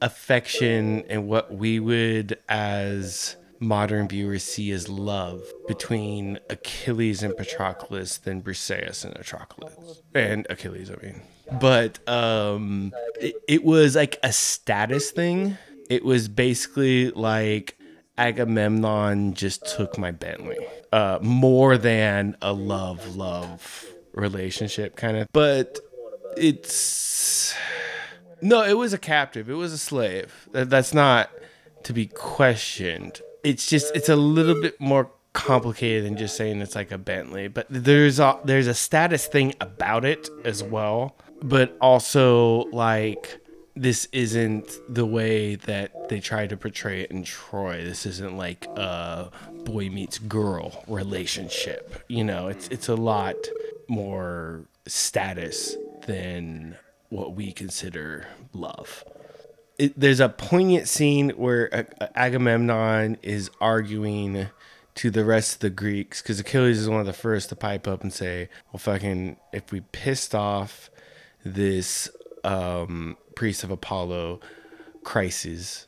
[0.00, 8.22] affection and what we would as modern viewers see as love between Achilles and Patroclus
[8.22, 10.90] than Briseis and Patroclus and Achilles.
[10.90, 11.20] I mean,
[11.60, 15.58] but um, it, it was like a status thing.
[15.90, 17.76] It was basically like
[18.16, 20.58] Agamemnon just took my Bentley,
[20.92, 25.28] uh, more than a love love relationship kind of.
[25.32, 25.78] But
[26.36, 27.54] it's
[28.40, 29.50] no, it was a captive.
[29.50, 30.48] It was a slave.
[30.52, 31.30] That's not
[31.82, 36.74] to be questioned it's just it's a little bit more complicated than just saying it's
[36.74, 41.76] like a Bentley, but there's a there's a status thing about it as well, but
[41.80, 43.38] also like
[43.76, 47.82] this isn't the way that they try to portray it in Troy.
[47.82, 49.30] This isn't like a
[49.64, 52.04] boy meets girl relationship.
[52.08, 53.36] You know, it's it's a lot
[53.88, 55.76] more status
[56.06, 56.76] than
[57.08, 59.04] what we consider love
[59.80, 64.48] it, there's a poignant scene where Agamemnon is arguing
[64.96, 67.88] to the rest of the Greeks because Achilles is one of the first to pipe
[67.88, 70.90] up and say, "Well, fucking, if we pissed off
[71.44, 72.10] this
[72.44, 74.40] um, priest of Apollo,
[75.02, 75.86] Chryses."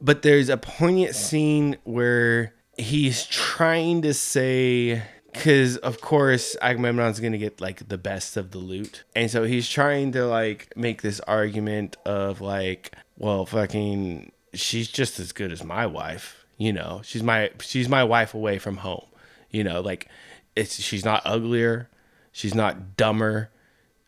[0.00, 5.02] But there's a poignant scene where he's trying to say
[5.32, 9.68] because of course agamemnon's gonna get like the best of the loot and so he's
[9.68, 15.62] trying to like make this argument of like well, fucking, she's just as good as
[15.62, 16.46] my wife.
[16.56, 19.04] You know, she's my she's my wife away from home.
[19.50, 20.08] You know, like
[20.56, 21.88] it's she's not uglier,
[22.32, 23.50] she's not dumber,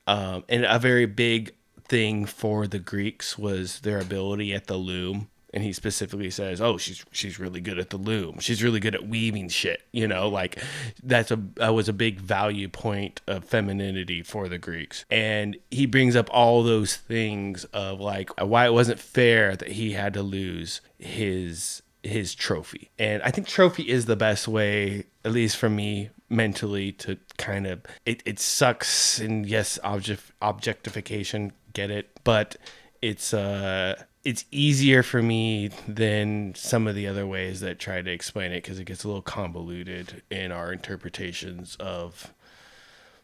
[0.07, 1.55] um, and a very big
[1.85, 6.78] thing for the Greeks was their ability at the loom and he specifically says, "Oh,
[6.78, 8.38] she's she's really good at the loom.
[8.40, 10.59] She's really good at weaving shit." You know, like
[11.03, 15.05] that's a that was a big value point of femininity for the Greeks.
[15.11, 19.92] And he brings up all those things of like why it wasn't fair that he
[19.92, 22.90] had to lose his his trophy.
[22.98, 27.66] And I think trophy is the best way, at least for me mentally, to kind
[27.66, 32.57] of it, it sucks and yes, object objectification, get it, but
[33.00, 38.11] it's uh it's easier for me than some of the other ways that try to
[38.11, 42.33] explain it because it gets a little convoluted in our interpretations of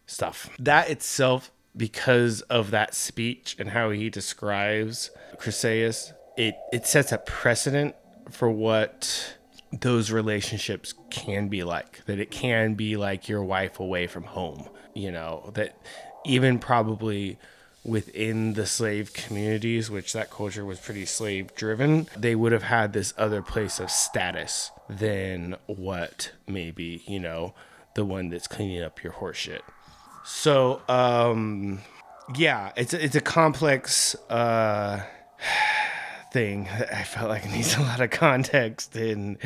[0.07, 0.51] stuff.
[0.59, 7.19] That itself, because of that speech and how he describes Chryseis, it, it sets a
[7.19, 7.95] precedent
[8.31, 9.37] for what
[9.73, 12.05] those relationships can be like.
[12.07, 15.81] That it can be like your wife away from home, you know, that
[16.25, 17.39] even probably
[17.89, 22.93] within the slave communities, which that culture was pretty slave driven, they would have had
[22.93, 27.55] this other place of status than what maybe, you know,
[27.95, 29.63] the one that's cleaning up your horse shit.
[30.25, 31.81] So, um,
[32.37, 35.03] yeah, it's it's a complex uh,
[36.33, 39.39] thing that I felt like it needs a lot of context in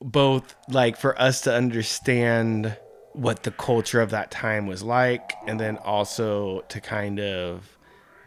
[0.00, 2.76] both like for us to understand
[3.14, 7.77] what the culture of that time was like and then also to kind of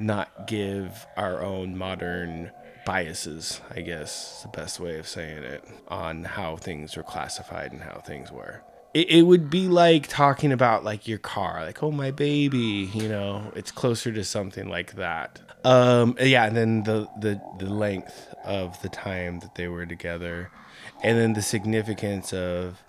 [0.01, 2.51] not give our own modern
[2.85, 7.71] biases, I guess is the best way of saying it, on how things were classified
[7.71, 8.63] and how things were.
[8.93, 13.07] It, it would be like talking about like your car, like, oh, my baby, you
[13.07, 15.39] know, it's closer to something like that.
[15.63, 20.51] Um, yeah, and then the, the, the length of the time that they were together,
[21.03, 22.83] and then the significance of,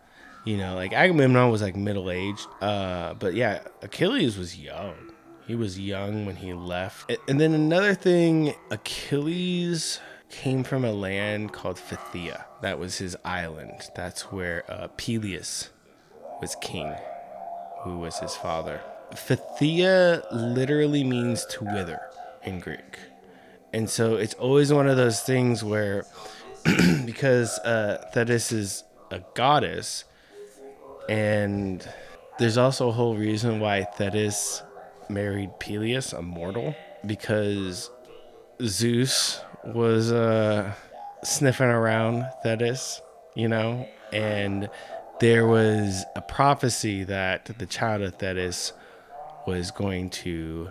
[0.45, 5.12] you know, like Agamemnon was like middle aged, uh, but yeah, Achilles was young.
[5.47, 7.13] He was young when he left.
[7.29, 12.45] And then another thing, Achilles came from a land called Phthia.
[12.63, 13.91] That was his island.
[13.95, 15.71] That's where uh, Peleus
[16.41, 16.95] was king,
[17.83, 18.81] who was his father.
[19.13, 22.01] Phthia literally means to wither
[22.45, 22.99] in Greek.
[23.73, 26.05] And so it's always one of those things where,
[27.05, 30.05] because uh, Thetis is a goddess,
[31.09, 31.87] and
[32.39, 34.63] there's also a whole reason why Thetis
[35.13, 36.75] married Peleus, a mortal,
[37.07, 37.91] because
[38.63, 40.73] Zeus was uh,
[41.23, 43.01] sniffing around Thetis,
[43.35, 44.69] you know, and
[45.21, 48.73] there was a prophecy that the child of Thetis
[49.47, 50.71] was going to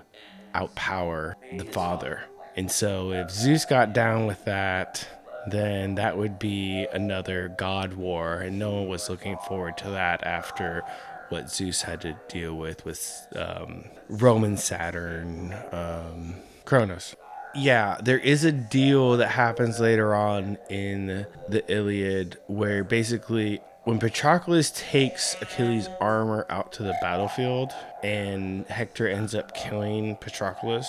[0.53, 2.23] outpower the father.
[2.55, 5.07] And so if Zeus got down with that,
[5.47, 10.23] then that would be another god war, and no one was looking forward to that
[10.23, 10.83] after
[11.31, 17.15] what Zeus had to deal with with um, Roman Saturn, um, Kronos.
[17.55, 23.99] Yeah, there is a deal that happens later on in the Iliad where basically when
[23.99, 27.71] Patroclus takes Achilles' armor out to the battlefield
[28.03, 30.85] and Hector ends up killing Patroclus,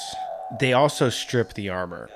[0.60, 2.10] they also strip the armor.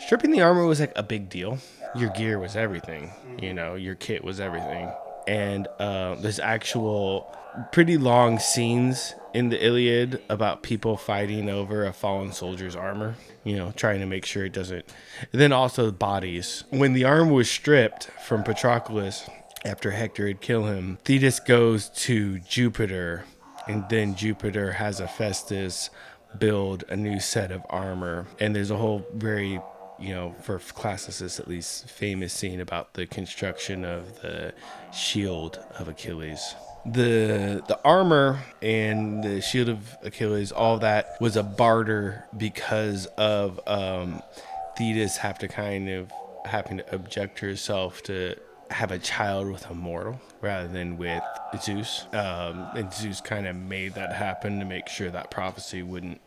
[0.00, 1.58] Stripping the armor was like a big deal.
[1.94, 4.90] Your gear was everything, you know, your kit was everything.
[5.26, 7.34] And uh, there's actual
[7.72, 13.56] pretty long scenes in the Iliad about people fighting over a fallen soldier's armor, you
[13.56, 14.84] know, trying to make sure it doesn't.
[15.32, 16.64] And then also bodies.
[16.70, 19.28] When the armor was stripped from Patroclus
[19.64, 23.24] after Hector had killed him, Thetis goes to Jupiter,
[23.66, 25.90] and then Jupiter has Hephaestus
[26.38, 28.26] build a new set of armor.
[28.40, 29.60] And there's a whole very
[29.98, 34.52] you know, for classicists at least, famous scene about the construction of the
[34.92, 36.54] shield of Achilles.
[36.92, 43.60] The the armor and the shield of Achilles, all that was a barter because of
[43.66, 44.22] um,
[44.78, 46.12] Thetis have to kind of
[46.44, 48.36] having to object herself to
[48.70, 51.22] have a child with a mortal rather than with
[51.60, 52.06] Zeus.
[52.12, 56.20] Um, and Zeus kind of made that happen to make sure that prophecy wouldn't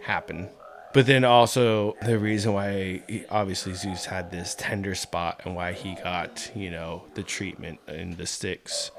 [0.00, 0.48] happen.
[0.94, 5.72] But then also the reason why he, obviously Zeus had this tender spot and why
[5.72, 8.92] he got, you know, the treatment in the Styx.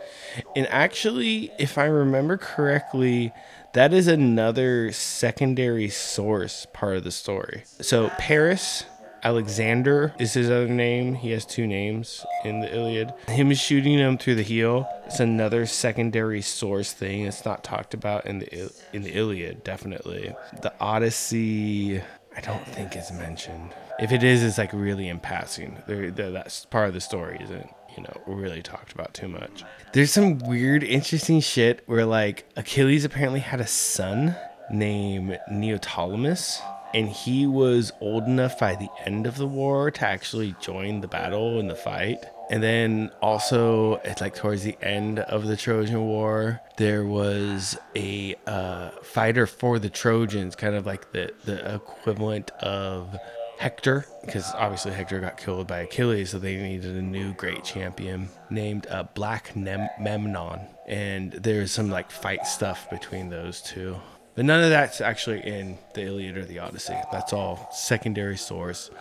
[0.58, 3.32] And actually, if I remember correctly,
[3.74, 7.64] that is another secondary source part of the story.
[7.80, 8.84] So Paris
[9.26, 11.16] Alexander is his other name.
[11.16, 13.12] He has two names in the Iliad.
[13.28, 14.88] Him shooting him through the heel.
[15.08, 17.26] It's another secondary source thing.
[17.26, 19.64] It's not talked about in the in the Iliad.
[19.64, 22.02] Definitely, the Odyssey.
[22.38, 23.72] I don't think is mentioned.
[23.98, 25.82] If it is, it's like really in passing.
[25.88, 29.64] There, there- that's part of the story isn't you know really talked about too much.
[29.94, 34.36] There's some weird, interesting shit where like Achilles apparently had a son
[34.72, 36.60] named Neoptolemus
[36.96, 41.10] and he was old enough by the end of the war to actually join the
[41.10, 42.24] battle and the fight.
[42.50, 48.36] And then also, it's like towards the end of the Trojan War, there was a
[48.48, 53.14] uh, fighter for the Trojans, kind of like the, the equivalent of
[53.58, 58.30] Hector, because obviously Hector got killed by Achilles, so they needed a new great champion
[58.50, 60.62] named uh, Black Nem- Memnon.
[60.88, 63.98] And there's some like fight stuff between those two.
[64.36, 66.96] But none of that's actually in the Iliad or the Odyssey.
[67.12, 68.92] That's all secondary source,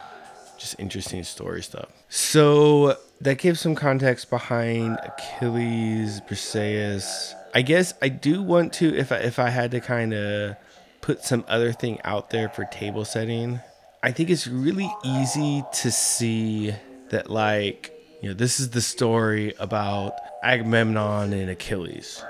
[0.59, 1.89] just interesting story stuff.
[2.09, 7.35] So that gives some context behind Achilles, Briseis.
[7.53, 10.57] I guess I do want to, if I, if I had to kind of
[11.01, 13.61] put some other thing out there for table setting,
[14.03, 16.74] I think it's really easy to see
[17.11, 17.91] that, like,
[18.22, 22.22] you know, this is the story about Agamemnon and Achilles.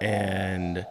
[0.00, 0.86] And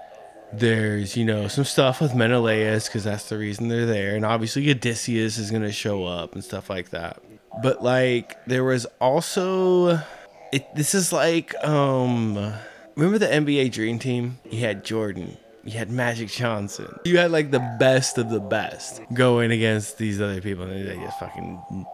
[0.54, 4.16] there's, you know, some stuff with Menelaus because that's the reason they're there.
[4.16, 7.22] And obviously, Odysseus is going to show up and stuff like that.
[7.62, 10.02] But, like, there was also.
[10.54, 12.54] It, this is like, um,
[12.96, 14.40] remember the NBA Dream Team?
[14.50, 15.36] You had Jordan,
[15.66, 16.98] You had Magic Johnson.
[17.04, 20.96] You had like the best of the best going against these other people, and they
[20.96, 21.86] just fucking,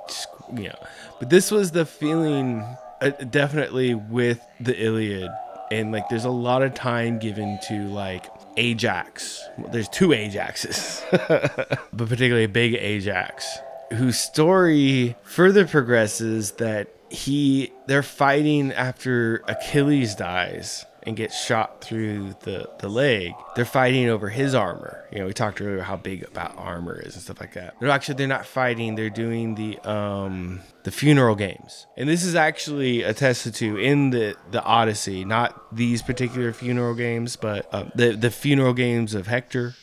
[0.56, 0.76] you know.
[1.20, 2.64] But this was the feeling,
[3.02, 5.32] uh, definitely with the Iliad,
[5.72, 8.28] and like there's a lot of time given to like
[8.58, 9.44] Ajax.
[9.72, 11.02] There's two Ajaxes,
[11.94, 13.58] but particularly a big Ajax,
[13.94, 22.36] whose story further progresses that he they're fighting after Achilles dies and gets shot through
[22.42, 23.34] the, the leg.
[23.56, 25.06] They're fighting over his armor.
[25.12, 27.80] You know, we talked earlier how big about armor is and stuff like that.
[27.82, 31.88] No, actually they're not fighting, they're doing the um the funeral games.
[31.96, 37.36] And this is actually attested to in the the Odyssey, not these particular funeral games,
[37.36, 39.76] but uh, the the funeral games of Hector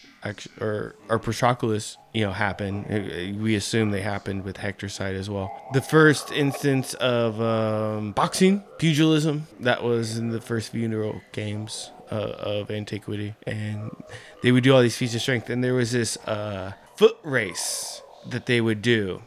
[0.61, 2.85] or or Patroclus, you know, happen.
[2.85, 5.51] Uh, We assume they happened with Hector's side as well.
[5.73, 12.15] The first instance of um, boxing, pugilism, that was in the first funeral games uh,
[12.39, 13.91] of antiquity, and
[14.43, 15.49] they would do all these feats of strength.
[15.51, 19.23] And there was this uh, foot race that they would do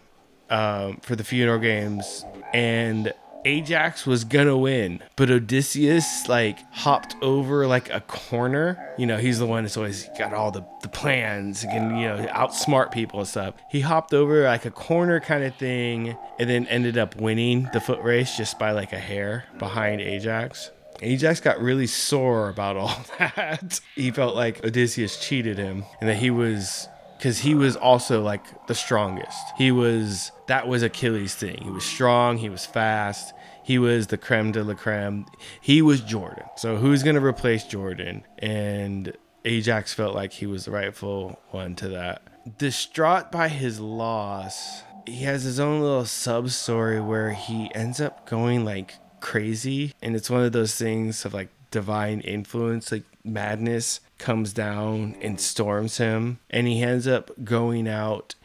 [0.49, 2.23] um, for the funeral games,
[2.53, 3.13] and
[3.45, 8.93] Ajax was gonna win, but Odysseus like hopped over like a corner.
[8.97, 12.07] You know, he's the one that's always got all the, the plans and can, you
[12.07, 13.55] know, outsmart people and stuff.
[13.69, 17.81] He hopped over like a corner kind of thing and then ended up winning the
[17.81, 20.71] foot race just by like a hair behind Ajax.
[21.01, 23.79] Ajax got really sore about all that.
[23.95, 26.87] He felt like Odysseus cheated him and that he was
[27.23, 29.37] because he was also like the strongest.
[29.57, 31.57] He was that was Achilles' thing.
[31.63, 32.35] He was strong.
[32.35, 33.33] He was fast.
[33.63, 35.25] He was the creme de la creme.
[35.61, 36.43] He was Jordan.
[36.57, 38.25] So who's gonna replace Jordan?
[38.39, 39.15] And
[39.45, 42.23] Ajax felt like he was the rightful one to that.
[42.57, 48.29] Distraught by his loss, he has his own little sub story where he ends up
[48.29, 54.01] going like crazy, and it's one of those things of like divine influence, like madness
[54.17, 58.35] comes down and storms him, and he ends up going out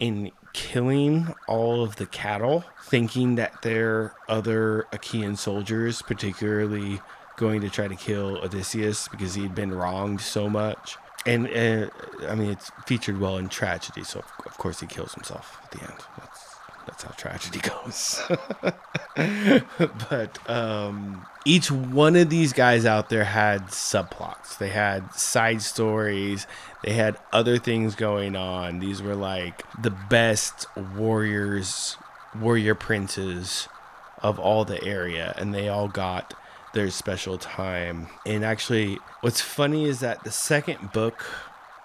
[0.00, 7.00] and killing all of the cattle, thinking that they're other Achaean soldiers, particularly
[7.36, 10.96] going to try to kill Odysseus because he had been wronged so much.
[11.26, 11.90] And uh,
[12.28, 15.80] I mean, it's featured well in tragedy, so of- course he kills himself at the
[15.82, 16.00] end.
[16.18, 16.35] That's
[17.06, 18.20] how tragedy goes.
[20.10, 24.58] but um, each one of these guys out there had subplots.
[24.58, 26.46] They had side stories.
[26.82, 28.80] They had other things going on.
[28.80, 31.96] These were like the best warriors,
[32.38, 33.68] warrior princes
[34.22, 36.34] of all the area, and they all got
[36.74, 38.08] their special time.
[38.24, 41.24] And actually, what's funny is that the second book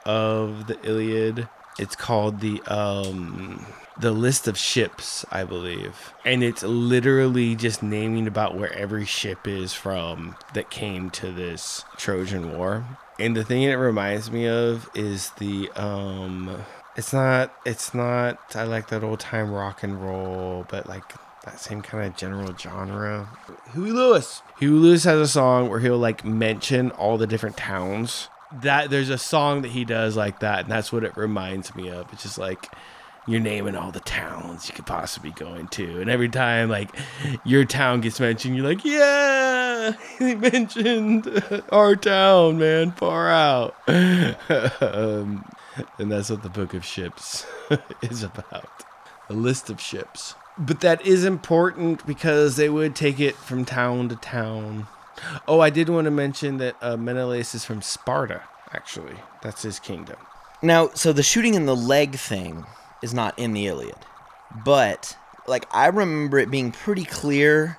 [0.05, 1.47] of the Iliad,
[1.77, 3.65] it's called the um
[3.99, 6.13] the list of ships, I believe.
[6.25, 11.83] And it's literally just naming about where every ship is from that came to this
[11.97, 12.85] Trojan War.
[13.19, 16.63] And the thing it reminds me of is the um
[16.95, 21.13] it's not it's not I like that old time rock and roll, but like
[21.43, 23.29] that same kind of general genre.
[23.73, 24.41] Huey Lewis.
[24.59, 28.29] Huey Lewis has a song where he'll like mention all the different towns.
[28.61, 31.89] That there's a song that he does like that, and that's what it reminds me
[31.89, 32.11] of.
[32.11, 32.67] It's just like
[33.31, 36.89] you're naming all the towns you could possibly go into, and every time like
[37.43, 43.75] your town gets mentioned, you're like, yeah, they mentioned our town, man, far out.
[43.87, 45.45] um,
[45.97, 47.45] and that's what the Book of Ships
[48.01, 48.83] is about
[49.29, 50.35] a list of ships.
[50.57, 54.87] But that is important because they would take it from town to town.
[55.47, 58.41] Oh, I did want to mention that uh, Menelaus is from Sparta,
[58.73, 59.15] actually.
[59.41, 60.17] That's his kingdom.
[60.61, 62.65] Now, so the shooting in the leg thing
[63.01, 63.95] is not in the Iliad,
[64.65, 65.15] but
[65.47, 67.77] like I remember it being pretty clear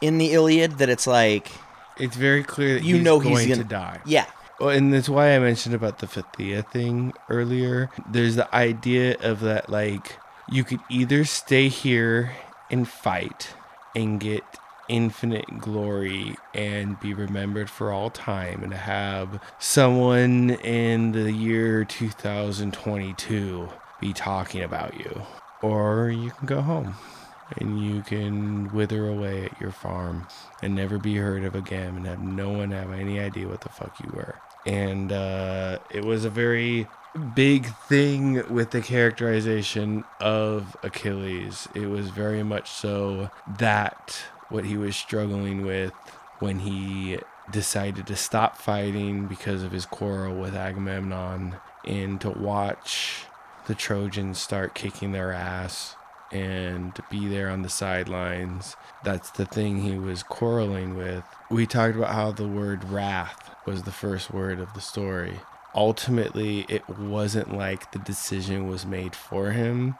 [0.00, 1.50] in the Iliad that it's like
[1.98, 4.00] It's very clear that you he's know going he's gonna die.
[4.06, 4.26] Yeah,
[4.58, 7.90] Well, and that's why I mentioned about the Phthia thing earlier.
[8.10, 10.16] There's the idea of that, like,
[10.50, 12.32] you could either stay here
[12.70, 13.54] and fight
[13.94, 14.42] and get
[14.88, 23.68] infinite glory and be remembered for all time and have someone in the year 2022
[24.00, 25.22] be talking about you.
[25.62, 26.94] Or you can go home
[27.58, 30.26] and you can wither away at your farm
[30.62, 33.68] and never be heard of again and have no one have any idea what the
[33.68, 34.36] fuck you were.
[34.66, 36.86] And uh, it was a very
[37.34, 41.68] big thing with the characterization of Achilles.
[41.74, 44.16] It was very much so that
[44.48, 45.92] what he was struggling with
[46.38, 47.18] when he
[47.50, 53.24] decided to stop fighting because of his quarrel with Agamemnon and to watch
[53.66, 55.96] the Trojans start kicking their ass
[56.32, 58.76] and be there on the sidelines.
[59.04, 61.24] That's the thing he was quarreling with.
[61.50, 65.40] We talked about how the word wrath was the first word of the story.
[65.74, 69.96] Ultimately, it wasn't like the decision was made for him.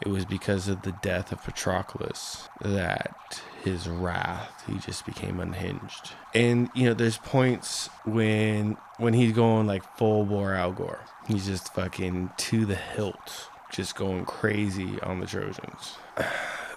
[0.00, 6.12] It was because of the death of Patroclus that his wrath he just became unhinged.
[6.34, 11.04] And you know, there's points when when he's going like full bore Al Gore.
[11.26, 15.96] He's just fucking to the hilt, just going crazy on the Trojans.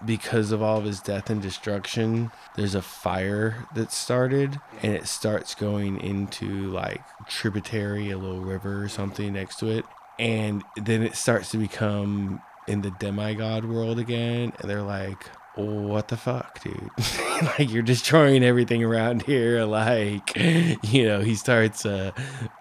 [0.05, 5.07] Because of all of his death and destruction, there's a fire that started and it
[5.07, 9.85] starts going into like tributary, a little river or something next to it.
[10.19, 14.51] And then it starts to become in the demigod world again.
[14.59, 16.89] And they're like, what the fuck, dude?
[17.41, 19.63] like you're destroying everything around here.
[19.63, 22.11] Like, you know, he starts uh,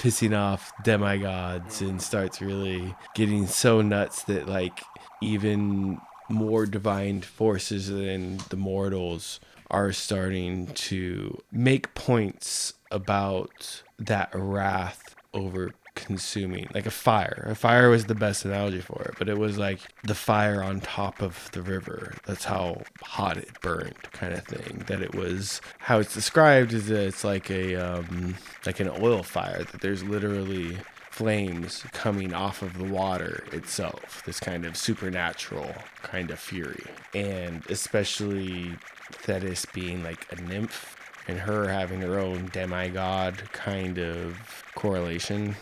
[0.00, 4.80] pissing off demigods and starts really getting so nuts that like
[5.20, 9.40] even more divine forces than the mortals
[9.70, 17.46] are starting to make points about that wrath over consuming like a fire.
[17.50, 20.80] A fire was the best analogy for it but it was like the fire on
[20.80, 22.14] top of the river.
[22.26, 24.84] That's how hot it burned kind of thing.
[24.86, 28.36] That it was how it's described is that it's like a um
[28.66, 30.78] like an oil fire that there's literally
[31.10, 34.22] flames coming off of the water itself.
[34.26, 35.72] This kind of supernatural
[36.02, 36.84] kind of fury.
[37.14, 38.72] And especially
[39.12, 40.96] thetis being like a nymph
[41.28, 45.54] and her having her own demigod kind of correlation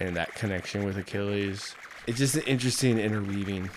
[0.00, 1.74] and that connection with Achilles.
[2.06, 3.70] It's just an interesting interweaving.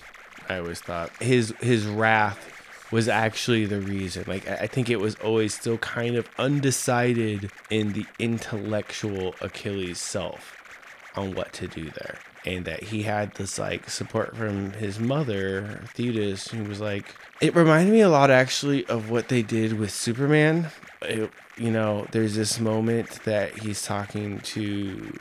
[0.48, 2.52] I always thought his his wrath
[2.92, 4.24] was actually the reason.
[4.26, 10.56] Like I think it was always still kind of undecided in the intellectual Achilles self
[11.16, 12.18] on what to do there.
[12.44, 17.54] And that he had this like support from his mother, Thetis, who was like it
[17.56, 20.70] reminded me a lot actually of what they did with Superman.
[21.02, 25.12] It, you know, there's this moment that he's talking to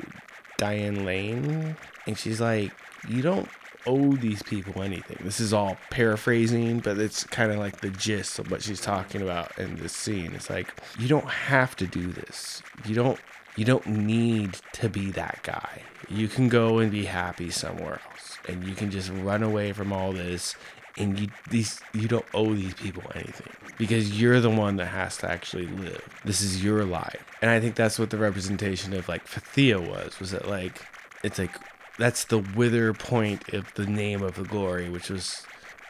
[0.58, 1.76] Diane Lane,
[2.06, 2.72] and she's like,
[3.08, 3.50] "You don't
[3.86, 8.40] owe these people anything." This is all paraphrasing, but it's kind of like the gist
[8.40, 10.34] of what she's talking about in this scene.
[10.34, 12.62] It's like you don't have to do this.
[12.86, 13.20] You don't.
[13.58, 15.84] You don't need to be that guy.
[16.10, 19.94] You can go and be happy somewhere else, and you can just run away from
[19.94, 20.56] all this.
[20.98, 25.18] And you these you don't owe these people anything because you're the one that has
[25.18, 26.02] to actually live.
[26.24, 30.20] This is your life, and I think that's what the representation of like Phthia was.
[30.22, 30.82] Was that like
[31.22, 31.52] it's like
[31.98, 35.44] that's the wither point of the name of the glory, which was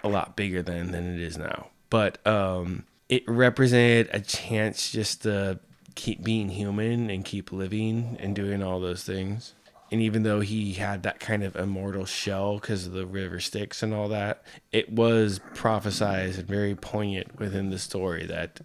[0.03, 1.67] a lot bigger than than it is now.
[1.89, 5.59] But um, it represented a chance just to
[5.95, 9.53] keep being human and keep living and doing all those things.
[9.95, 13.81] And even though he had that kind of immortal shell because of the river Styx
[13.81, 14.43] and all that,
[14.73, 18.59] it was prophesized and very poignant within the story that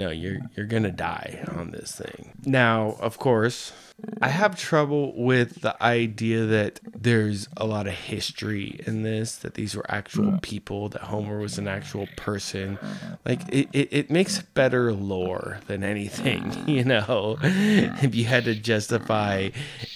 [0.00, 2.32] no, you're you're gonna die on this thing.
[2.44, 3.72] Now, of course,
[4.20, 9.54] I have trouble with the idea that there's a lot of history in this, that
[9.54, 10.42] these were actual mm.
[10.42, 12.78] people, that Homer was an actual person.
[13.24, 17.38] Like it, it, it makes better lore than anything, you know.
[17.40, 19.50] If you had to justify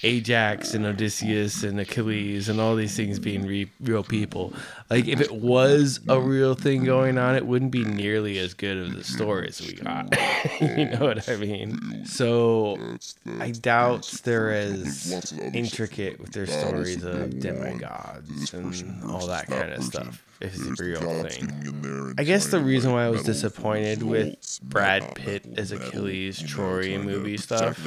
[0.04, 4.52] Ajax and Odysseus and Achilles and all these things being re- real people,
[4.90, 8.76] like if it was a real thing going on, it wouldn't be nearly as good
[8.76, 10.16] of the story as we got.
[10.60, 12.04] you know what I mean?
[12.06, 12.78] So
[13.40, 13.87] I doubt
[14.24, 20.24] they're as intricate with their stories of demigods and all that kind of stuff.
[20.40, 22.14] It's a real thing.
[22.16, 27.36] I guess the reason why I was disappointed with Brad Pitt as Achilles, Troy movie
[27.36, 27.78] stuff,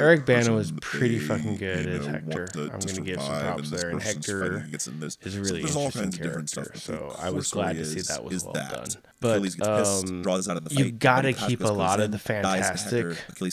[0.00, 2.48] Eric Bana was pretty fucking good as Hector.
[2.54, 6.72] I'm gonna give some props there, and Hector is a really interesting character.
[6.74, 8.86] So I was glad to see that was well done.
[9.20, 10.24] But um,
[10.70, 13.06] you gotta keep a lot of the fantastic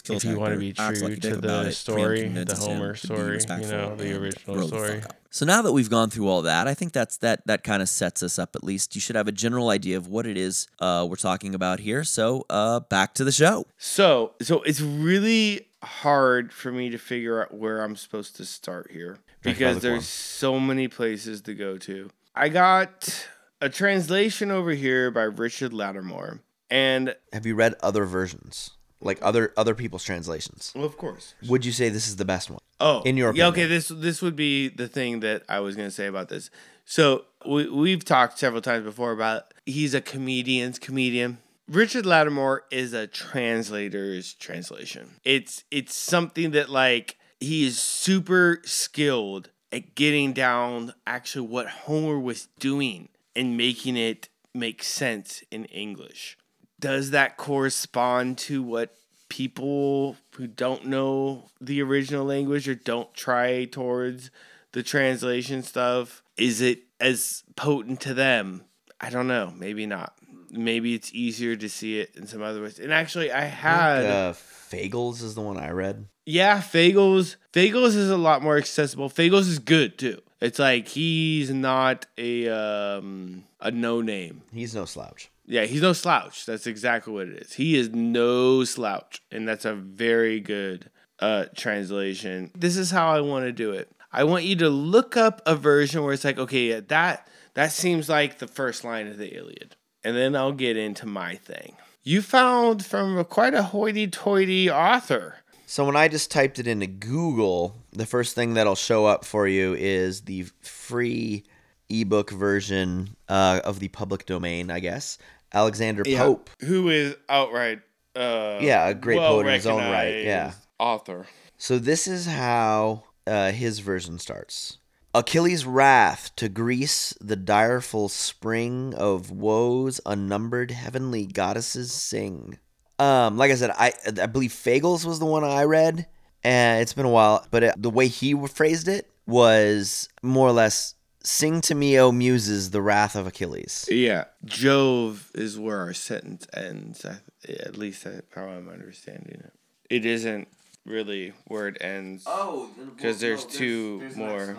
[0.10, 4.18] if you want to be true to the story, the Homer story, you know, the
[4.20, 5.02] original story.
[5.30, 7.90] So now that we've gone through all that, I think that's that that kind of
[7.90, 8.96] sets us up at least.
[8.96, 12.04] You should have a general idea of what it is uh, we're talking about here.
[12.04, 13.66] So uh, back to the show.
[13.78, 18.92] So, so it's really hard for me to figure out where I'm supposed to start
[18.92, 22.10] here because public there's so many places to go to.
[22.36, 23.28] I got
[23.62, 28.72] a translation over here by Richard Lattimore, and Have you read other versions,
[29.02, 30.72] like other other people's translations?
[30.76, 32.60] well, of course, Would you say this is the best one?
[32.80, 33.66] Oh, In your yeah, okay.
[33.66, 36.50] This this would be the thing that I was gonna say about this.
[36.86, 41.40] So we we've talked several times before about he's a comedian's comedian.
[41.70, 45.16] Richard Lattimore is a translator's translation.
[45.24, 52.20] It's it's something that like he is super skilled at getting down actually what Homer
[52.20, 56.38] was doing and making it make sense in English.
[56.80, 58.96] Does that correspond to what
[59.30, 64.30] people who don't know the original language or don't try towards
[64.74, 66.22] the translation stuff?
[66.38, 68.64] Is it as potent to them?
[69.02, 69.52] I don't know.
[69.56, 70.14] Maybe not.
[70.50, 72.80] Maybe it's easier to see it in some other ways.
[72.80, 74.06] And actually, I had.
[74.06, 76.06] uh, Fagles is the one I read.
[76.26, 77.38] Yeah, Fagles.
[77.54, 79.10] Fagles is a lot more accessible.
[79.10, 80.22] Fagles is good too.
[80.40, 84.44] It's like he's not a um a no name.
[84.54, 85.30] He's no slouch.
[85.48, 86.46] Yeah, he's no slouch.
[86.46, 87.54] That's exactly what it is.
[87.54, 90.90] He is no slouch, and that's a very good
[91.20, 92.52] uh translation.
[92.54, 93.90] This is how I want to do it.
[94.12, 97.72] I want you to look up a version where it's like, okay, yeah, that that
[97.72, 101.78] seems like the first line of the Iliad, and then I'll get into my thing.
[102.04, 105.38] You found from quite a hoity-toity author.
[105.66, 109.48] So when I just typed it into Google, the first thing that'll show up for
[109.48, 111.44] you is the free
[111.90, 115.18] ebook version uh, of the public domain, I guess.
[115.54, 116.50] Alexander Pope.
[116.60, 117.82] who is outright
[118.16, 120.54] uh Yeah, a great poet in his own right, yeah.
[120.80, 121.28] author
[121.58, 124.78] So this is how uh, his version starts.
[125.14, 132.60] Achilles' wrath to Greece, the direful spring of woes, unnumbered heavenly goddesses sing.
[133.00, 136.08] Um, like I said, I I believe Fagles was the one I read,
[136.44, 137.46] and it's been a while.
[137.52, 140.96] But it, the way he phrased it was more or less,
[141.28, 146.48] "Sing to me, O muses, the wrath of Achilles." yeah jove is where our sentence
[146.54, 148.06] ends at least
[148.36, 149.54] how i'm understanding it
[149.90, 150.48] it isn't
[150.86, 154.58] really where it ends Oh, 'Cause there's two more.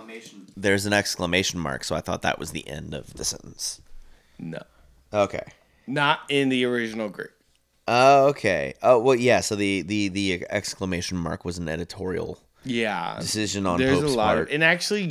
[0.56, 3.80] There's an exclamation mark, so I thought that was the end of the sentence.
[4.38, 4.62] no
[5.12, 5.44] Okay.
[5.86, 7.30] not in the original greek
[7.90, 8.74] Oh, okay.
[8.82, 9.40] Oh, well, yeah.
[9.40, 14.16] So the the the exclamation mark was an editorial yeah decision on there's Pope's a
[14.16, 14.48] lot part.
[14.48, 15.06] of and actually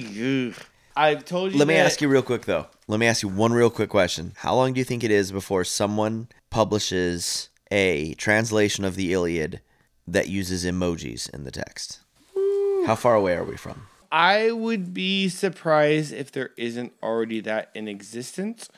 [0.52, 0.56] ugh,
[0.98, 2.68] i've told you Let me that- ask you real quick though.
[2.88, 4.32] Let me ask you one real quick question.
[4.38, 9.60] How long do you think it is before someone publishes a translation of the Iliad
[10.08, 12.00] that uses emojis in the text?
[12.86, 13.88] How far away are we from?
[14.10, 18.70] I would be surprised if there isn't already that in existence.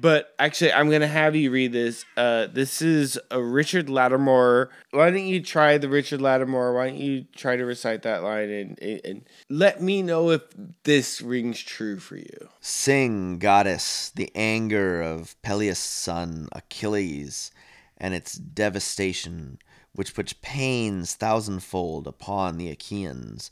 [0.00, 2.04] But actually, I'm gonna have you read this.
[2.16, 4.70] Uh, this is a Richard Lattimore.
[4.92, 6.74] Why don't you try the Richard Lattimore?
[6.74, 10.42] Why don't you try to recite that line and, and, and let me know if
[10.84, 12.48] this rings true for you?
[12.60, 17.50] Sing, goddess, the anger of Peleus' son Achilles,
[17.96, 19.58] and its devastation,
[19.94, 23.50] which puts pains thousandfold upon the Achaeans,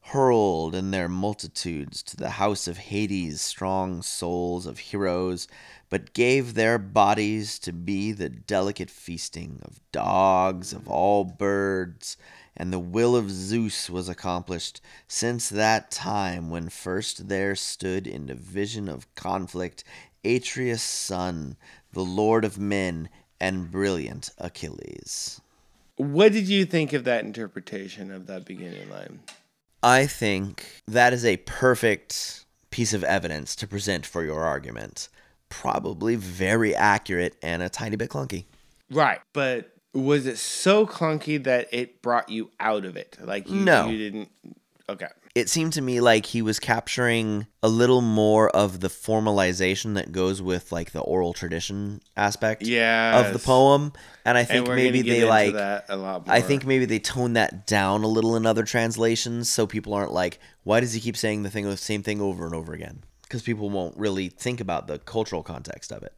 [0.00, 5.46] hurled in their multitudes to the house of Hades, strong souls of heroes,
[5.90, 12.16] but gave their bodies to be the delicate feasting of dogs, of all birds,
[12.56, 18.26] and the will of Zeus was accomplished since that time when first there stood in
[18.26, 19.84] division of conflict
[20.24, 21.56] Atreus' son,
[21.92, 23.08] the lord of men,
[23.40, 25.40] and brilliant Achilles.
[25.96, 29.20] What did you think of that interpretation of that beginning line?
[29.82, 35.08] I think that is a perfect piece of evidence to present for your argument.
[35.48, 38.44] Probably very accurate and a tiny bit clunky.
[38.90, 43.16] Right, but was it so clunky that it brought you out of it?
[43.22, 43.88] Like you, No.
[43.88, 44.30] you didn't.
[44.88, 45.08] Okay.
[45.38, 50.10] It seemed to me like he was capturing a little more of the formalization that
[50.10, 53.20] goes with like the oral tradition aspect Yeah.
[53.20, 53.92] of the poem.
[54.24, 56.34] And I think we're maybe they like that a lot more.
[56.34, 60.12] I think maybe they tone that down a little in other translations so people aren't
[60.12, 63.04] like, why does he keep saying the thing the same thing over and over again?
[63.22, 66.14] Because people won't really think about the cultural context of it.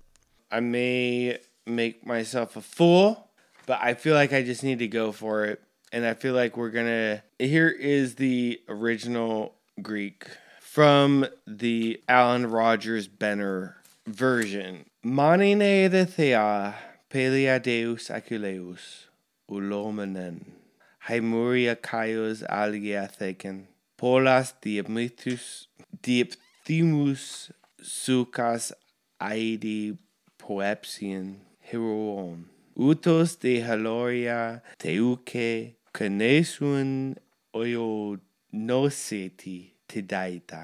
[0.51, 3.29] I may make myself a fool,
[3.67, 5.61] but I feel like I just need to go for it.
[5.93, 7.23] And I feel like we're gonna.
[7.39, 10.27] Here is the original Greek
[10.61, 13.77] from the Allen Rogers Benner
[14.07, 14.85] version.
[15.05, 16.75] Manine de thea
[17.11, 19.09] pelia deus aculeus
[19.51, 20.45] ulomanen
[21.09, 23.67] Hymuria caius alia theken
[23.99, 25.67] polas diepmitus
[26.03, 27.51] diepthimus
[27.83, 28.73] sucas
[29.21, 29.99] aedi
[30.39, 37.17] poepsian heroon utos de haloria teuke kenesun
[37.55, 38.19] oio
[38.53, 39.59] noseti
[39.93, 40.63] tidaita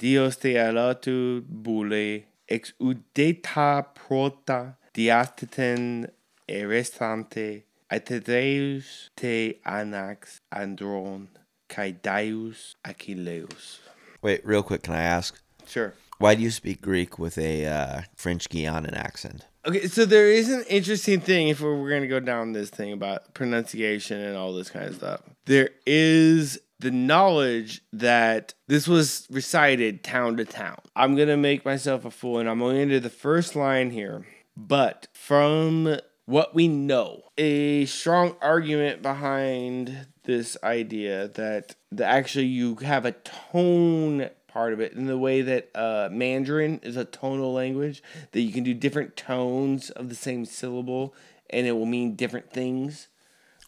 [0.00, 4.60] dios te alatu bule ex udeta prota
[4.94, 6.08] diasteten
[6.48, 7.48] erestante
[7.90, 11.28] aetedeus te anax andron
[11.68, 13.78] kai daius achilleus
[14.20, 15.40] Wait, real quick, can I ask?
[15.66, 19.46] sure Why do you speak Greek with a uh, French Guianan accent?
[19.68, 22.90] Okay, so there is an interesting thing if we're going to go down this thing
[22.90, 25.20] about pronunciation and all this kind of stuff.
[25.44, 30.78] There is the knowledge that this was recited town to town.
[30.96, 34.26] I'm going to make myself a fool and I'm going into the first line here.
[34.56, 42.76] But from what we know, a strong argument behind this idea that the actually you
[42.76, 47.52] have a tone part of it in the way that uh, Mandarin is a tonal
[47.52, 48.02] language
[48.32, 51.14] that you can do different tones of the same syllable
[51.48, 53.06] and it will mean different things.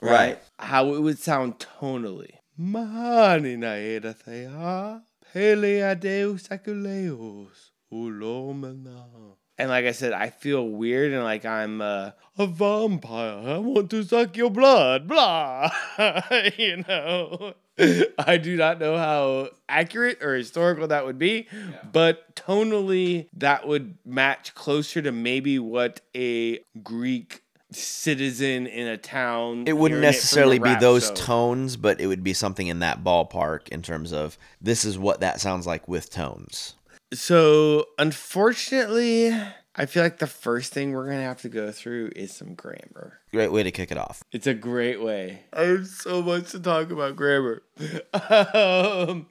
[0.00, 0.40] Right?
[0.58, 2.32] How it would sound tonally.
[2.56, 9.36] Mani na era thea, pelea deus aculeus, ulomena.
[9.58, 13.54] And like I said, I feel weird and like I'm uh, a vampire.
[13.54, 15.70] I want to suck your blood, blah.
[16.58, 17.54] you know,
[18.18, 21.48] I do not know how accurate or historical that would be,
[21.92, 29.64] but tonally, that would match closer to maybe what a Greek citizen in a town.
[29.66, 31.14] It wouldn't hearing from a necessarily be rap those show.
[31.14, 35.20] tones, but it would be something in that ballpark in terms of this is what
[35.20, 36.74] that sounds like with tones.
[37.12, 39.36] So, unfortunately,
[39.76, 43.20] I feel like the first thing we're gonna have to go through is some grammar.
[43.32, 44.22] Great way to kick it off.
[44.32, 45.44] It's a great way.
[45.52, 47.62] I have so much to talk about grammar.
[48.54, 49.26] um,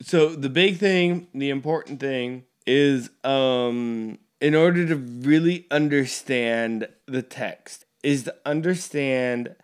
[0.00, 7.22] so the big thing, the important thing is um in order to really understand the
[7.22, 9.54] text is to understand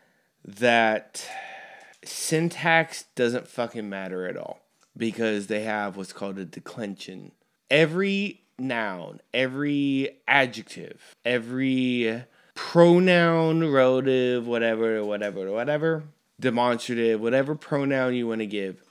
[0.44, 1.28] that
[2.04, 4.60] syntax doesn't fucking matter at all
[4.96, 7.32] because they have what's called a declension.
[7.70, 16.04] Every noun, every adjective, every pronoun, relative, whatever, whatever, whatever,
[16.38, 18.82] demonstrative, whatever pronoun you want to give,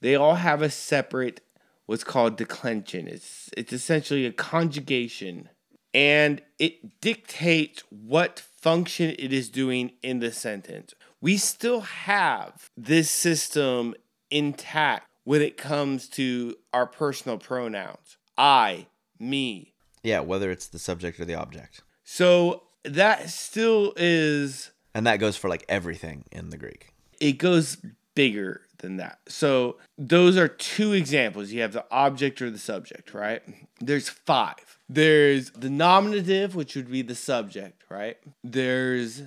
[0.00, 1.40] they all have a separate
[1.86, 3.06] what's called declension.
[3.06, 5.48] It's it's essentially a conjugation
[5.94, 10.94] and it dictates what function it is doing in the sentence.
[11.20, 13.94] We still have this system
[14.30, 18.16] intact when it comes to our personal pronouns.
[18.36, 18.86] I,
[19.22, 21.82] me, Yeah, whether it's the subject or the object.
[22.04, 26.92] so that still is And that goes for like everything in the Greek.
[27.20, 27.76] it goes
[28.14, 29.20] bigger than that.
[29.28, 31.50] So those are two examples.
[31.52, 33.40] You have the object or the subject, right?
[33.80, 34.78] There's five.
[34.88, 38.16] There's the nominative, which would be the subject, right?
[38.42, 39.22] There's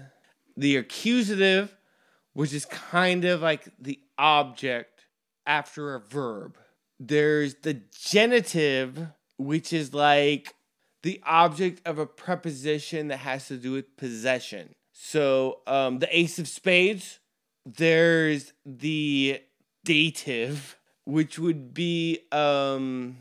[0.57, 1.73] the accusative,
[2.33, 5.05] which is kind of like the object
[5.47, 6.57] after a verb.
[6.99, 9.07] There's the genitive,
[9.37, 10.55] which is like
[11.03, 14.75] the object of a preposition that has to do with possession.
[14.91, 17.19] So um, the ace of spades,
[17.65, 19.41] there's the
[19.83, 23.17] dative, which would be um,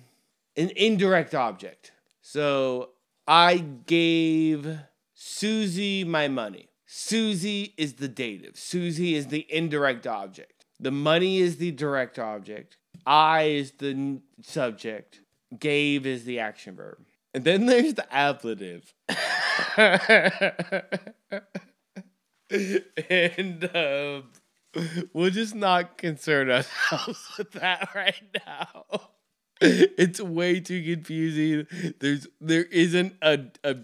[0.57, 1.93] an indirect object.
[2.23, 2.91] So
[3.27, 4.79] I gave
[5.15, 6.69] Susie my money.
[6.87, 8.57] Susie is the dative.
[8.57, 10.65] Susie is the indirect object.
[10.79, 12.77] The money is the direct object.
[13.07, 15.21] I is the subject.
[15.59, 16.99] Gave is the action verb.
[17.33, 18.95] And then there's the ablative.
[23.11, 24.25] and um,
[25.13, 28.85] we'll just not concern ourselves with that right now.
[29.61, 31.95] It's way too confusing.
[32.01, 33.77] There's there isn't a a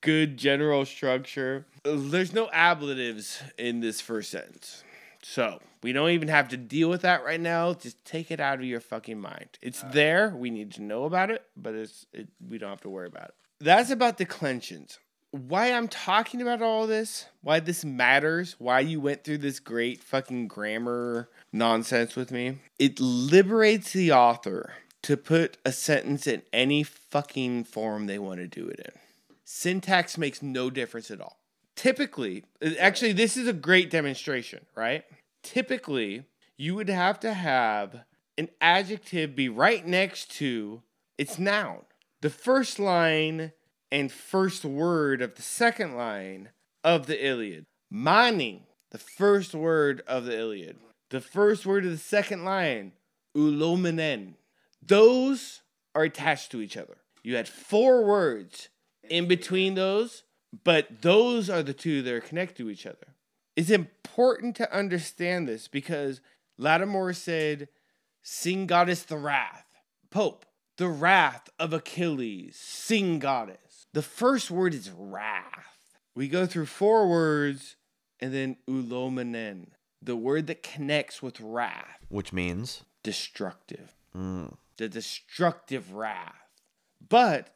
[0.00, 1.66] good general structure.
[1.82, 4.84] There's no ablatives in this first sentence.
[5.24, 7.72] So we don't even have to deal with that right now.
[7.72, 9.48] Just take it out of your fucking mind.
[9.62, 10.34] It's there.
[10.36, 13.30] We need to know about it, but it's it, we don't have to worry about
[13.30, 13.34] it.
[13.60, 14.98] That's about declensions.
[15.30, 20.00] Why I'm talking about all this, why this matters, why you went through this great
[20.02, 22.58] fucking grammar nonsense with me.
[22.78, 28.46] It liberates the author to put a sentence in any fucking form they want to
[28.46, 28.92] do it in.
[29.44, 31.38] Syntax makes no difference at all.
[31.76, 35.04] Typically, uh, actually, this is a great demonstration, right?
[35.42, 36.24] Typically,
[36.56, 38.04] you would have to have
[38.38, 40.82] an adjective be right next to
[41.18, 41.82] its noun.
[42.20, 43.52] The first line
[43.90, 46.50] and first word of the second line
[46.82, 47.66] of the Iliad.
[47.90, 50.76] Mani, the first word of the Iliad.
[51.10, 52.92] The first word of the second line,
[53.36, 54.34] ulomenen.
[54.82, 55.62] Those
[55.94, 56.96] are attached to each other.
[57.22, 58.68] You had four words
[59.08, 60.24] in between those,
[60.62, 63.14] but those are the two that are connected to each other.
[63.56, 66.20] It's important to understand this because
[66.58, 67.68] Lattimore said,
[68.22, 69.66] Sing goddess the wrath.
[70.10, 70.46] Pope,
[70.76, 72.56] the wrath of Achilles.
[72.56, 73.86] Sing goddess.
[73.92, 75.96] The first word is wrath.
[76.14, 77.76] We go through four words
[78.20, 79.68] and then ulomenen,
[80.00, 86.34] the word that connects with wrath, Which means destructive mm, the destructive wrath.
[87.06, 87.54] But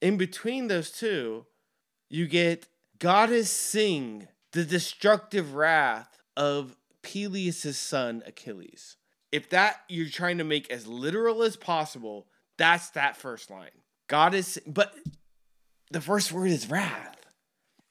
[0.00, 1.46] in between those two,
[2.10, 2.66] you get
[2.98, 8.96] goddess sing the destructive wrath of Peleus' son Achilles.
[9.32, 12.26] if that you're trying to make as literal as possible,
[12.58, 13.70] that's that first line.
[14.08, 14.92] Goddess, but
[15.90, 17.16] the first word is wrath.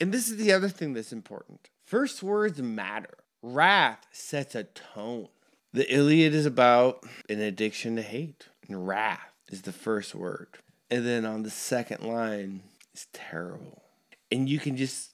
[0.01, 1.69] And this is the other thing that's important.
[1.85, 3.17] First words matter.
[3.41, 5.29] Wrath sets a tone.
[5.71, 10.49] The Iliad is about an addiction to hate, and wrath is the first word.
[10.89, 12.63] And then on the second line
[12.93, 13.83] is terrible.
[14.31, 15.11] And you can just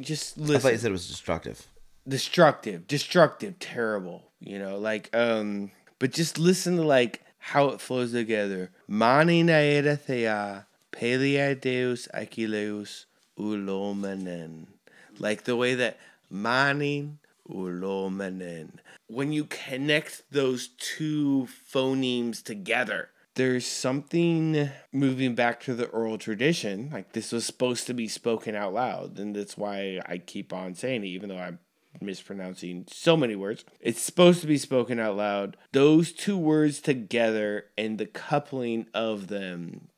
[0.00, 0.56] just listen.
[0.56, 1.66] I thought you said it was destructive.
[2.08, 4.22] destructive, destructive, terrible.
[4.40, 8.70] You know, like um, but just listen to like how it flows together.
[8.88, 13.06] Mani naeda thea, pelia deus achileus
[13.38, 14.66] ulomanen.
[15.18, 15.98] Like the way that
[16.30, 17.12] mani
[17.48, 18.70] ulomanen.
[19.08, 26.90] When you connect those two phonemes together, there's something moving back to the oral tradition.
[26.92, 30.74] Like this was supposed to be spoken out loud, and that's why I keep on
[30.74, 31.58] saying it, even though I'm
[32.00, 33.64] mispronouncing so many words.
[33.80, 35.56] It's supposed to be spoken out loud.
[35.72, 39.88] Those two words together and the coupling of them.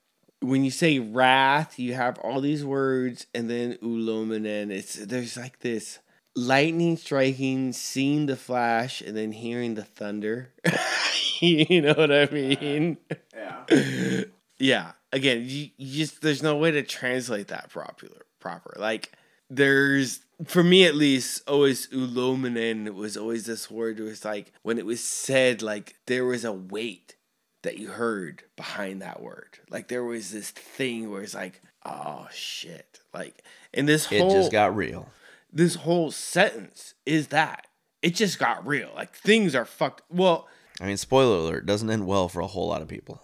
[0.41, 4.71] When you say wrath, you have all these words, and then ulominen.
[4.71, 6.01] It's there's like this
[6.35, 10.53] lightning striking, seeing the flash, and then hearing the thunder.
[11.69, 12.99] you know what I mean?
[13.35, 14.23] Yeah.
[14.59, 14.93] yeah.
[15.13, 18.09] Again, you, you just there's no way to translate that proper
[18.41, 18.75] proper.
[18.79, 19.13] Like
[19.51, 24.79] there's for me at least always ulominen was always this word where it's like when
[24.79, 27.17] it was said like there was a weight
[27.63, 32.29] that you heard behind that word like there was this thing where it's like oh
[32.31, 33.43] shit like
[33.75, 35.09] and this whole It just got real.
[35.53, 37.67] this whole sentence is that
[38.03, 40.47] it just got real like things are fucked well
[40.81, 43.21] I mean, spoiler alert, doesn't end well for a whole lot of people.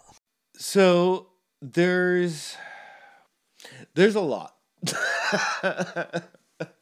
[0.56, 1.28] So
[1.62, 2.56] there's
[3.94, 4.54] there's a lot.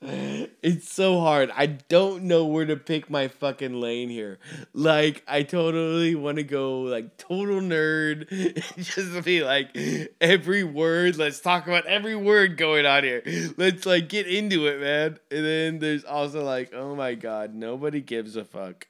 [0.03, 1.51] it's so hard.
[1.55, 4.39] I don't know where to pick my fucking lane here.
[4.73, 8.29] Like I totally want to go like total nerd
[8.77, 9.77] just be like
[10.21, 13.23] every word, let's talk about every word going on here.
[13.57, 15.19] Let's like get into it, man.
[15.31, 18.87] And then there's also like, oh my god, nobody gives a fuck.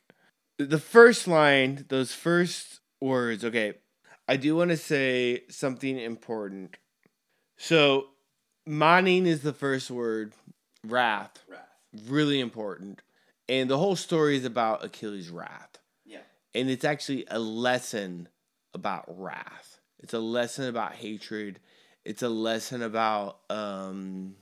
[0.59, 3.75] The first line, those first words, okay,
[4.29, 6.77] I do want to say something important.
[7.57, 8.09] So,
[8.67, 10.33] maning is the first word,
[10.87, 11.39] wrath.
[11.49, 11.61] Wrath.
[12.07, 13.01] Really important.
[13.49, 15.79] And the whole story is about Achilles' wrath.
[16.05, 16.21] Yeah.
[16.55, 18.29] And it's actually a lesson
[18.75, 19.81] about wrath.
[20.03, 21.61] It's a lesson about hatred.
[22.05, 24.35] It's a lesson about um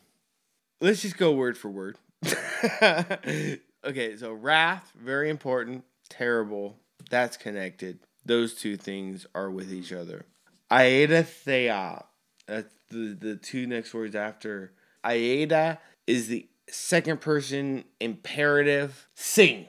[0.80, 1.98] let's just go word for word.
[3.84, 6.76] okay, so wrath, very important, terrible.
[7.08, 10.26] That's connected those two things are with each other.
[10.70, 12.04] Aeda thea.
[12.46, 14.72] That's the, the two next words after.
[15.04, 19.08] Aeda is the second person imperative.
[19.14, 19.66] Sing.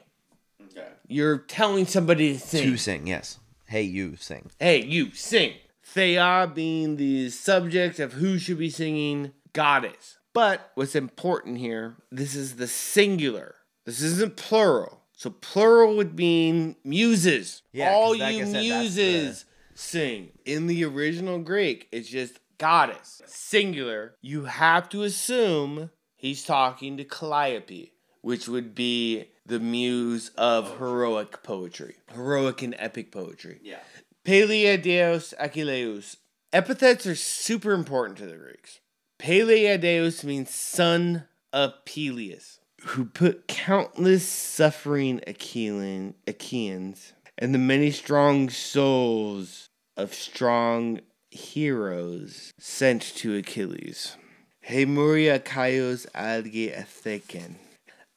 [0.62, 0.88] Okay.
[1.08, 2.70] You're telling somebody to sing.
[2.70, 3.38] To sing, yes.
[3.66, 4.50] Hey, you sing.
[4.58, 5.54] Hey, you sing.
[5.84, 10.18] Thea being the subject of who should be singing, goddess.
[10.32, 13.56] But what's important here, this is the singular.
[13.84, 15.01] This isn't plural.
[15.22, 17.62] So plural would mean muses.
[17.72, 20.32] Yeah, All like you said, muses sing.
[20.44, 23.22] In the original Greek, it's just goddess.
[23.26, 24.16] Singular.
[24.20, 27.92] You have to assume he's talking to Calliope,
[28.22, 33.60] which would be the muse of heroic poetry, heroic and epic poetry.
[33.62, 33.78] Yeah.
[34.24, 36.16] Pelea Deus Achilleus.
[36.52, 38.80] Epithets are super important to the Greeks.
[39.20, 47.90] Pelea Deus means son of Peleus, who put countless suffering Achaean, Achaeans and the many
[47.90, 54.16] strong souls of strong heroes sent to Achilles.
[54.60, 57.56] Hemuria Kaios alge atheken.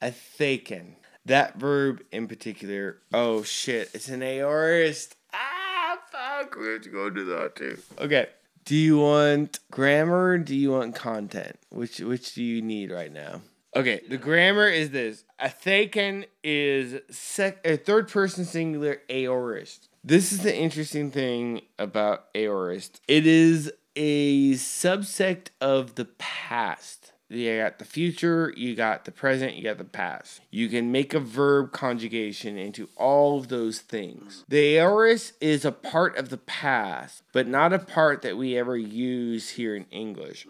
[0.02, 0.96] Atheken.
[1.26, 5.16] That verb in particular, oh shit, it's an aorist.
[5.34, 7.80] Ah, fuck, we have to go do that too.
[8.00, 8.28] Okay.
[8.64, 10.38] Do you want grammar?
[10.38, 11.58] Do you want content?
[11.70, 13.42] Which which do you need right now?
[13.76, 15.26] Okay, the grammar is this.
[15.38, 19.90] a Atheken is sec- a third person singular aorist.
[20.02, 23.02] This is the interesting thing about aorist.
[23.08, 27.12] It is a subsect of the past.
[27.28, 30.42] You got the future, you got the present, you got the past.
[30.52, 34.46] You can make a verb conjugation into all of those things.
[34.48, 38.78] The aorist is a part of the past, but not a part that we ever
[38.78, 40.46] use here in English.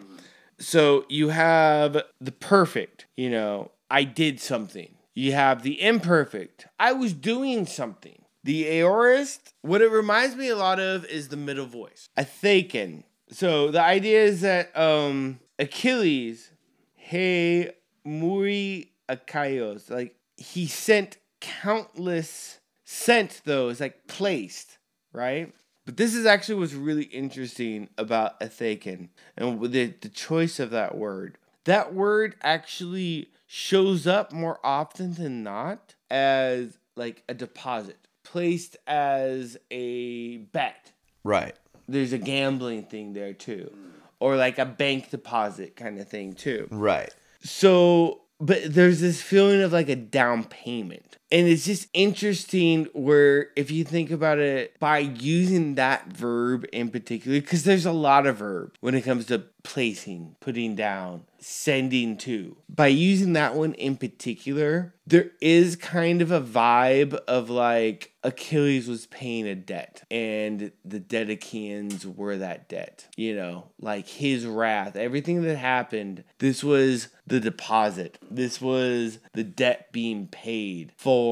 [0.57, 4.95] So you have the perfect, you know, I did something.
[5.13, 8.21] You have the imperfect, I was doing something.
[8.43, 12.09] The aorist, what it reminds me a lot of is the middle voice.
[12.17, 13.03] Athaken.
[13.31, 16.51] So the idea is that um Achilles,
[16.95, 17.71] hey
[18.03, 24.77] muri Achaios, like he sent countless sent though like placed,
[25.11, 25.53] right?
[25.85, 30.97] But this is actually what's really interesting about Athaken and the, the choice of that
[30.97, 31.37] word.
[31.65, 39.57] That word actually shows up more often than not as like a deposit, placed as
[39.69, 40.91] a bet.
[41.23, 41.55] Right.
[41.87, 43.71] There's a gambling thing there too.
[44.19, 46.67] Or like a bank deposit kind of thing too.
[46.71, 47.13] Right.
[47.43, 51.17] So, but there's this feeling of like a down payment.
[51.35, 56.89] And it's just interesting where if you think about it by using that verb in
[56.89, 62.15] particular, because there's a lot of verb when it comes to placing, putting down, sending
[62.17, 62.55] to.
[62.69, 68.87] By using that one in particular, there is kind of a vibe of like Achilles
[68.87, 73.07] was paying a debt and the Dedicaans were that debt.
[73.17, 78.19] You know, like his wrath, everything that happened, this was the deposit.
[78.29, 81.24] This was the debt being paid for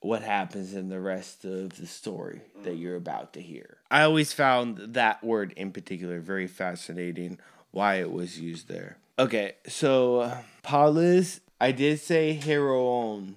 [0.00, 3.78] what happens in the rest of the story that you're about to hear.
[3.90, 7.38] I always found that word in particular very fascinating
[7.70, 8.98] why it was used there.
[9.18, 13.36] Okay, so uh, Paulus, I did say heroon.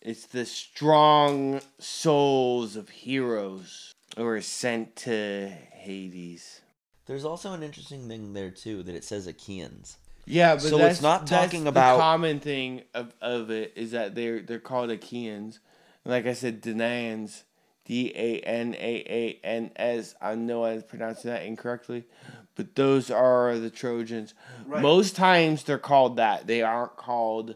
[0.00, 6.62] It's the strong souls of heroes who are sent to Hades.
[7.06, 9.98] There's also an interesting thing there too that it says Achaeans.
[10.28, 13.72] Yeah, but So it's that's, not that's talking the about- common thing of, of it
[13.76, 15.60] is that they're they're called Achaeans.
[16.04, 17.42] And like I said, Danaans,
[17.84, 20.14] D A N A A N S.
[20.20, 22.04] I know I pronounced that incorrectly,
[22.54, 24.34] but those are the Trojans.
[24.66, 26.46] Most times they're called that.
[26.46, 27.54] They aren't called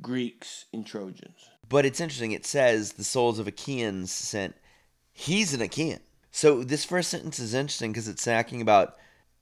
[0.00, 1.50] Greeks and Trojans.
[1.68, 2.32] But it's interesting.
[2.32, 4.54] It says the souls of Achaeans sent.
[5.12, 6.00] He's an Achaean.
[6.30, 8.96] So this first sentence is interesting because it's talking about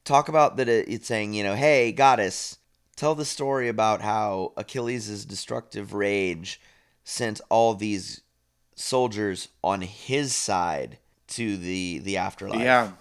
[0.05, 0.69] talk about that.
[0.69, 2.59] It, it's saying you know, hey goddess,
[2.97, 6.61] tell the story about how Achilles' destructive rage
[7.05, 8.21] sent all these
[8.75, 10.99] soldiers on his side
[11.29, 12.61] to the the afterlife.
[12.61, 12.93] Yeah.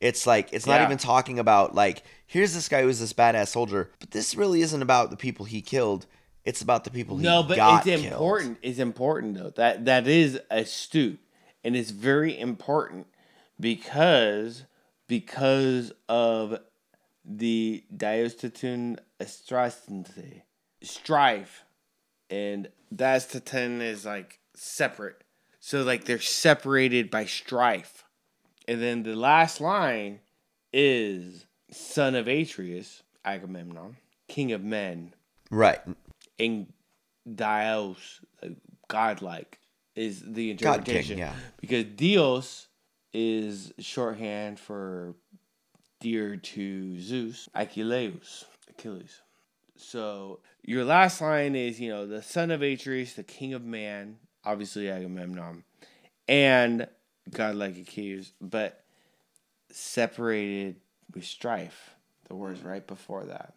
[0.00, 0.86] It's like it's not Yeah.
[0.86, 4.82] even talking about like here's this guy who's this badass soldier, but this really isn't
[4.82, 6.06] about the people he killed.
[6.44, 8.04] It's about the people he No, but it's killed.
[8.04, 8.58] important.
[8.62, 9.50] It's important though.
[9.50, 11.18] That that is astute,
[11.64, 13.06] and it's very important
[13.58, 14.64] because
[15.08, 16.58] because of
[17.30, 20.42] the Diostatun Astrastante
[20.82, 21.64] strife,
[22.30, 25.22] and Diastatun is like separate.
[25.60, 28.04] So like they're separated by strife,
[28.66, 30.20] and then the last line
[30.72, 33.96] is son of Atreus, Agamemnon,
[34.28, 35.14] king of men
[35.50, 35.80] Right.
[36.38, 36.72] and
[37.30, 38.20] Dios,
[38.88, 39.58] godlike,
[39.94, 41.18] is the God king, interpretation.
[41.18, 41.34] yeah.
[41.60, 42.68] Because Dios
[43.12, 45.14] is shorthand for
[46.00, 49.20] dear to Zeus, Achilles, Achilles.
[49.76, 54.16] So your last line is, you know, the son of Atreus, the king of man,
[54.44, 55.64] obviously Agamemnon,
[56.26, 56.86] and
[57.30, 58.82] godlike Achilles, but
[59.70, 60.76] separated
[61.14, 61.94] with strife.
[62.28, 63.54] The words right before that.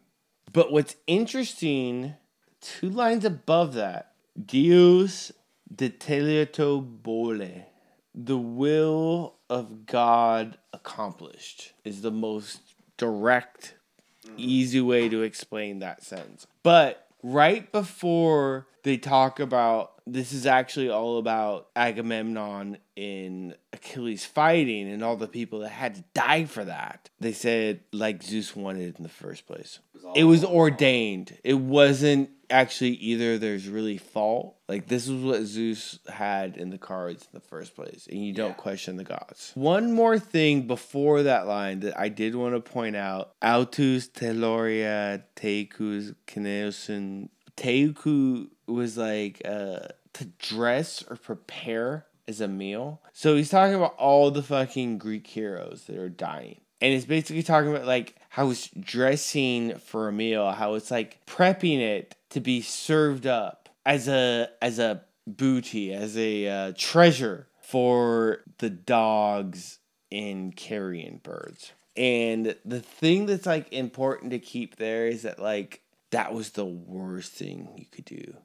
[0.54, 2.14] But what's interesting,
[2.62, 4.14] two lines above that,
[4.46, 5.32] Deus
[5.74, 7.66] detelioto bole,
[8.14, 12.62] the will of God accomplished, is the most
[12.96, 13.76] direct,
[14.38, 16.48] easy way to explain that sentence.
[16.64, 24.88] But right before they talk about this is actually all about Agamemnon in Achilles fighting
[24.88, 27.10] and all the people that had to die for that.
[27.20, 29.80] They said like Zeus wanted it in the first place.
[30.16, 31.36] It was ordained.
[31.44, 34.56] It wasn't actually either there's really fault.
[34.70, 38.34] Like this is what Zeus had in the cards in the first place, and you
[38.34, 39.52] don't question the gods.
[39.56, 45.24] One more thing before that line that I did want to point out: Autus teloria
[45.36, 47.30] tecus kineosin.
[47.58, 49.80] Teuku was like uh,
[50.14, 53.02] to dress or prepare as a meal.
[53.14, 56.62] So he's talking about all the fucking Greek heroes that are dying.
[56.80, 61.24] And it's basically talking about like how it's dressing for a meal, how it's like
[61.28, 67.48] prepping it to be served up as a as a booty, as a uh, treasure
[67.62, 69.80] for the dogs
[70.12, 71.74] and carrion birds.
[71.96, 76.66] And the thing that's like important to keep there is that like that was the
[76.66, 78.38] worst thing you could do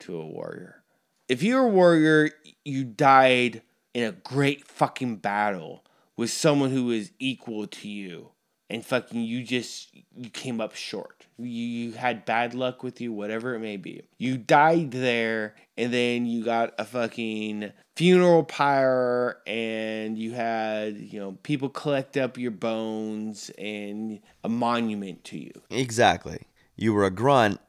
[0.00, 0.83] to a warrior.
[1.28, 2.30] If you're a warrior,
[2.64, 3.62] you died
[3.94, 5.84] in a great fucking battle
[6.16, 8.30] with someone who is equal to you.
[8.70, 11.26] And fucking you just you came up short.
[11.38, 14.02] You, you had bad luck with you, whatever it may be.
[14.18, 21.20] You died there and then you got a fucking funeral pyre and you had, you
[21.20, 25.52] know, people collect up your bones and a monument to you.
[25.70, 26.40] Exactly.
[26.74, 27.60] You were a grunt.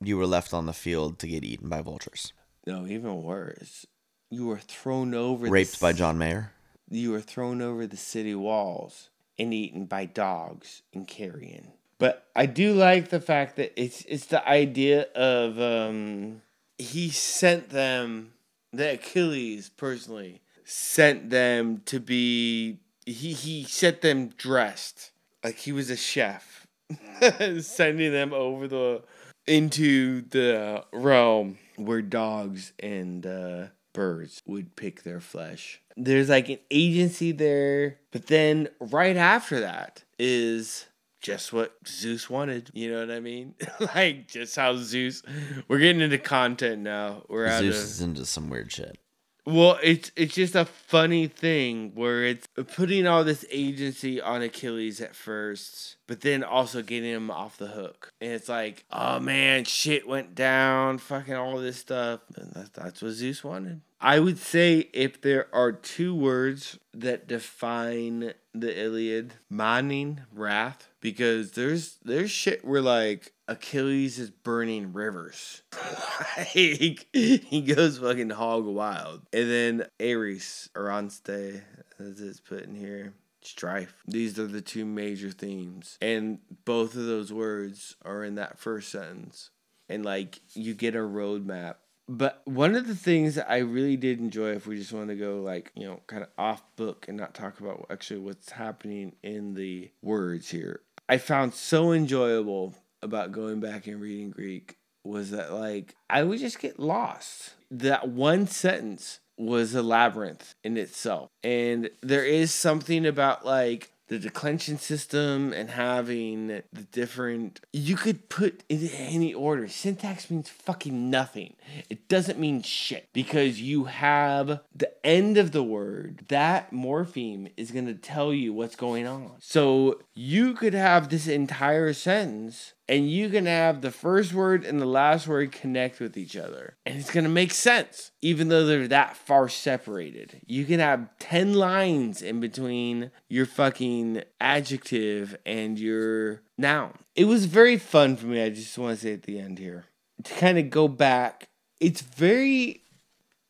[0.00, 2.32] You were left on the field to get eaten by vultures.
[2.66, 3.86] No, even worse.
[4.30, 6.52] you were thrown over the Raped by John Mayer.
[6.90, 11.72] you were thrown over the city walls and eaten by dogs and carrion.
[11.98, 16.42] But I do like the fact that it's it's the idea of um
[16.78, 18.32] he sent them
[18.72, 25.10] the Achilles personally sent them to be he he sent them dressed
[25.44, 26.66] like he was a chef
[27.60, 29.02] sending them over the
[29.46, 35.80] into the realm where dogs and uh, birds would pick their flesh.
[35.96, 40.86] There's like an agency there, but then right after that is
[41.20, 42.70] just what Zeus wanted.
[42.74, 43.54] You know what I mean?
[43.94, 45.22] like just how Zeus.
[45.68, 47.22] We're getting into content now.
[47.28, 48.98] We're out Zeus of is into some weird shit.
[49.46, 55.02] Well, it's it's just a funny thing where it's putting all this agency on Achilles
[55.02, 58.12] at first, but then also getting him off the hook.
[58.22, 62.20] And it's like, oh man, shit went down, fucking all this stuff.
[62.36, 63.82] And that's, that's what Zeus wanted.
[64.04, 71.52] I would say if there are two words that define the Iliad, mining, wrath, because
[71.52, 75.62] there's there's shit where like Achilles is burning rivers.
[76.54, 79.22] like he goes fucking hog wild.
[79.32, 81.62] And then Ares or Onste,
[81.98, 83.14] as it's put in here.
[83.40, 84.02] Strife.
[84.06, 85.96] These are the two major themes.
[86.02, 89.48] And both of those words are in that first sentence.
[89.88, 91.76] And like you get a roadmap
[92.08, 95.14] but one of the things that I really did enjoy, if we just want to
[95.14, 99.14] go like, you know, kind of off book and not talk about actually what's happening
[99.22, 105.30] in the words here, I found so enjoyable about going back and reading Greek was
[105.30, 107.54] that like I would just get lost.
[107.70, 111.30] That one sentence was a labyrinth in itself.
[111.42, 118.28] And there is something about like the declension system and having the different you could
[118.28, 119.66] put in any order.
[119.66, 121.54] Syntax means fucking nothing.
[121.90, 126.24] It doesn't mean shit because you have the end of the word.
[126.28, 129.32] That morpheme is going to tell you what's going on.
[129.40, 134.80] So you could have this entire sentence and you can have the first word and
[134.80, 136.76] the last word connect with each other.
[136.84, 140.40] And it's going to make sense even though they're that far separated.
[140.46, 146.98] You can have 10 lines in between your fucking adjective and your noun.
[147.14, 149.86] It was very fun for me i just want to say at the end here
[150.24, 151.48] to kind of go back.
[151.80, 152.82] It's very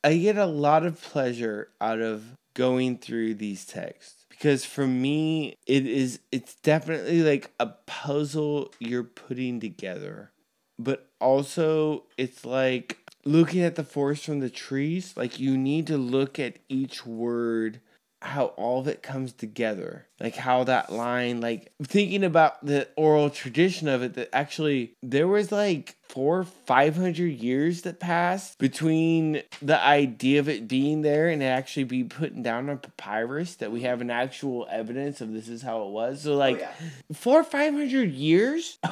[0.02, 5.56] i get a lot of pleasure out of going through these texts because for me
[5.66, 10.32] it is it's definitely like a puzzle you're putting together.
[10.78, 15.96] But also it's like looking at the forest from the trees like you need to
[15.96, 17.80] look at each word
[18.20, 20.08] how all of it comes together.
[20.20, 25.26] Like how that line like thinking about the oral tradition of it that actually there
[25.26, 31.28] was like four five hundred years that passed between the idea of it being there
[31.28, 35.32] and it actually be put down on papyrus that we have an actual evidence of
[35.32, 36.22] this is how it was.
[36.22, 38.78] So like oh, four five hundred years?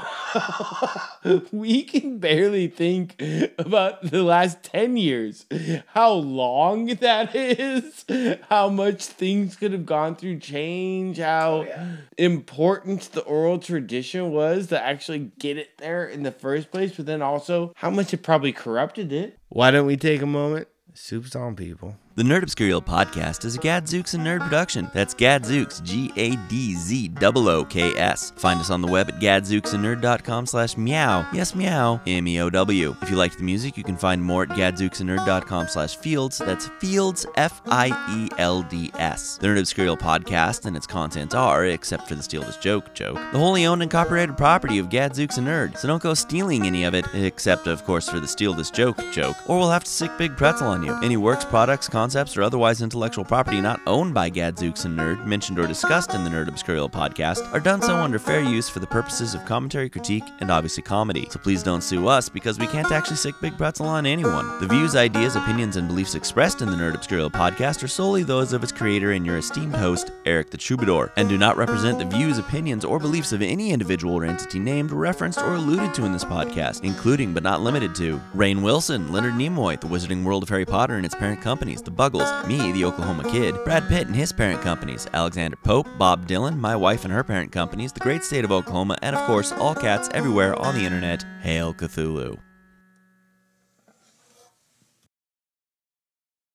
[1.52, 3.22] We can barely think
[3.58, 5.46] about the last 10 years.
[5.88, 8.04] How long that is?
[8.48, 11.18] How much things could have gone through change?
[11.18, 16.70] How oh, important the oral tradition was to actually get it there in the first
[16.70, 19.38] place but then also how much it probably corrupted it.
[19.48, 20.68] Why don't we take a moment?
[20.94, 24.90] Soup's on people The Nerd Obscurial podcast is a Gadzooks and Nerd production.
[24.92, 28.32] That's Gadzooks, G A D Z O O K S.
[28.36, 31.26] Find us on the web at gadzooksanerd.com slash meow.
[31.32, 32.02] Yes, meow.
[32.06, 32.94] M E O W.
[33.00, 36.36] If you liked the music, you can find more at gadzooksanerd.com slash fields.
[36.36, 39.38] That's fields, F I E L D S.
[39.38, 43.14] The Nerd Obscurial podcast and its contents are, except for the Steal This Joke joke,
[43.14, 45.78] the wholly owned and copyrighted property of Gadzooks and Nerd.
[45.78, 48.98] So don't go stealing any of it, except, of course, for the Steal This Joke
[49.12, 50.94] joke, or we'll have to sick Big Pretzel on you.
[51.02, 55.56] Any works, products, concepts, or otherwise intellectual property not owned by Gadzooks and Nerd, mentioned
[55.60, 58.88] or discussed in the Nerd Obscurial podcast, are done so under fair use for the
[58.88, 61.28] purposes of commentary, critique, and obviously comedy.
[61.30, 64.58] So please don't sue us because we can't actually sick Big Pretzel on anyone.
[64.58, 68.52] The views, ideas, opinions, and beliefs expressed in the Nerd Obscurial podcast are solely those
[68.52, 72.16] of its creator and your esteemed host, Erik the Troubadour, and do not represent the
[72.16, 76.12] views, opinions, or beliefs of any individual or entity named, referenced, or alluded to in
[76.12, 80.48] this podcast, including but not limited to Rainn Wilson, Leonard Nimoy, The Wizarding World of
[80.48, 84.16] Harry Potter and its parent companies, The Buggles, me, the Oklahoma Kid, Brad Pitt and
[84.16, 88.24] his parent companies, Alexander Pope, Bob Dylan, my wife and her parent companies, the great
[88.24, 91.24] state of Oklahoma, and of course, all cats everywhere on the internet.
[91.42, 92.38] Hail Cthulhu.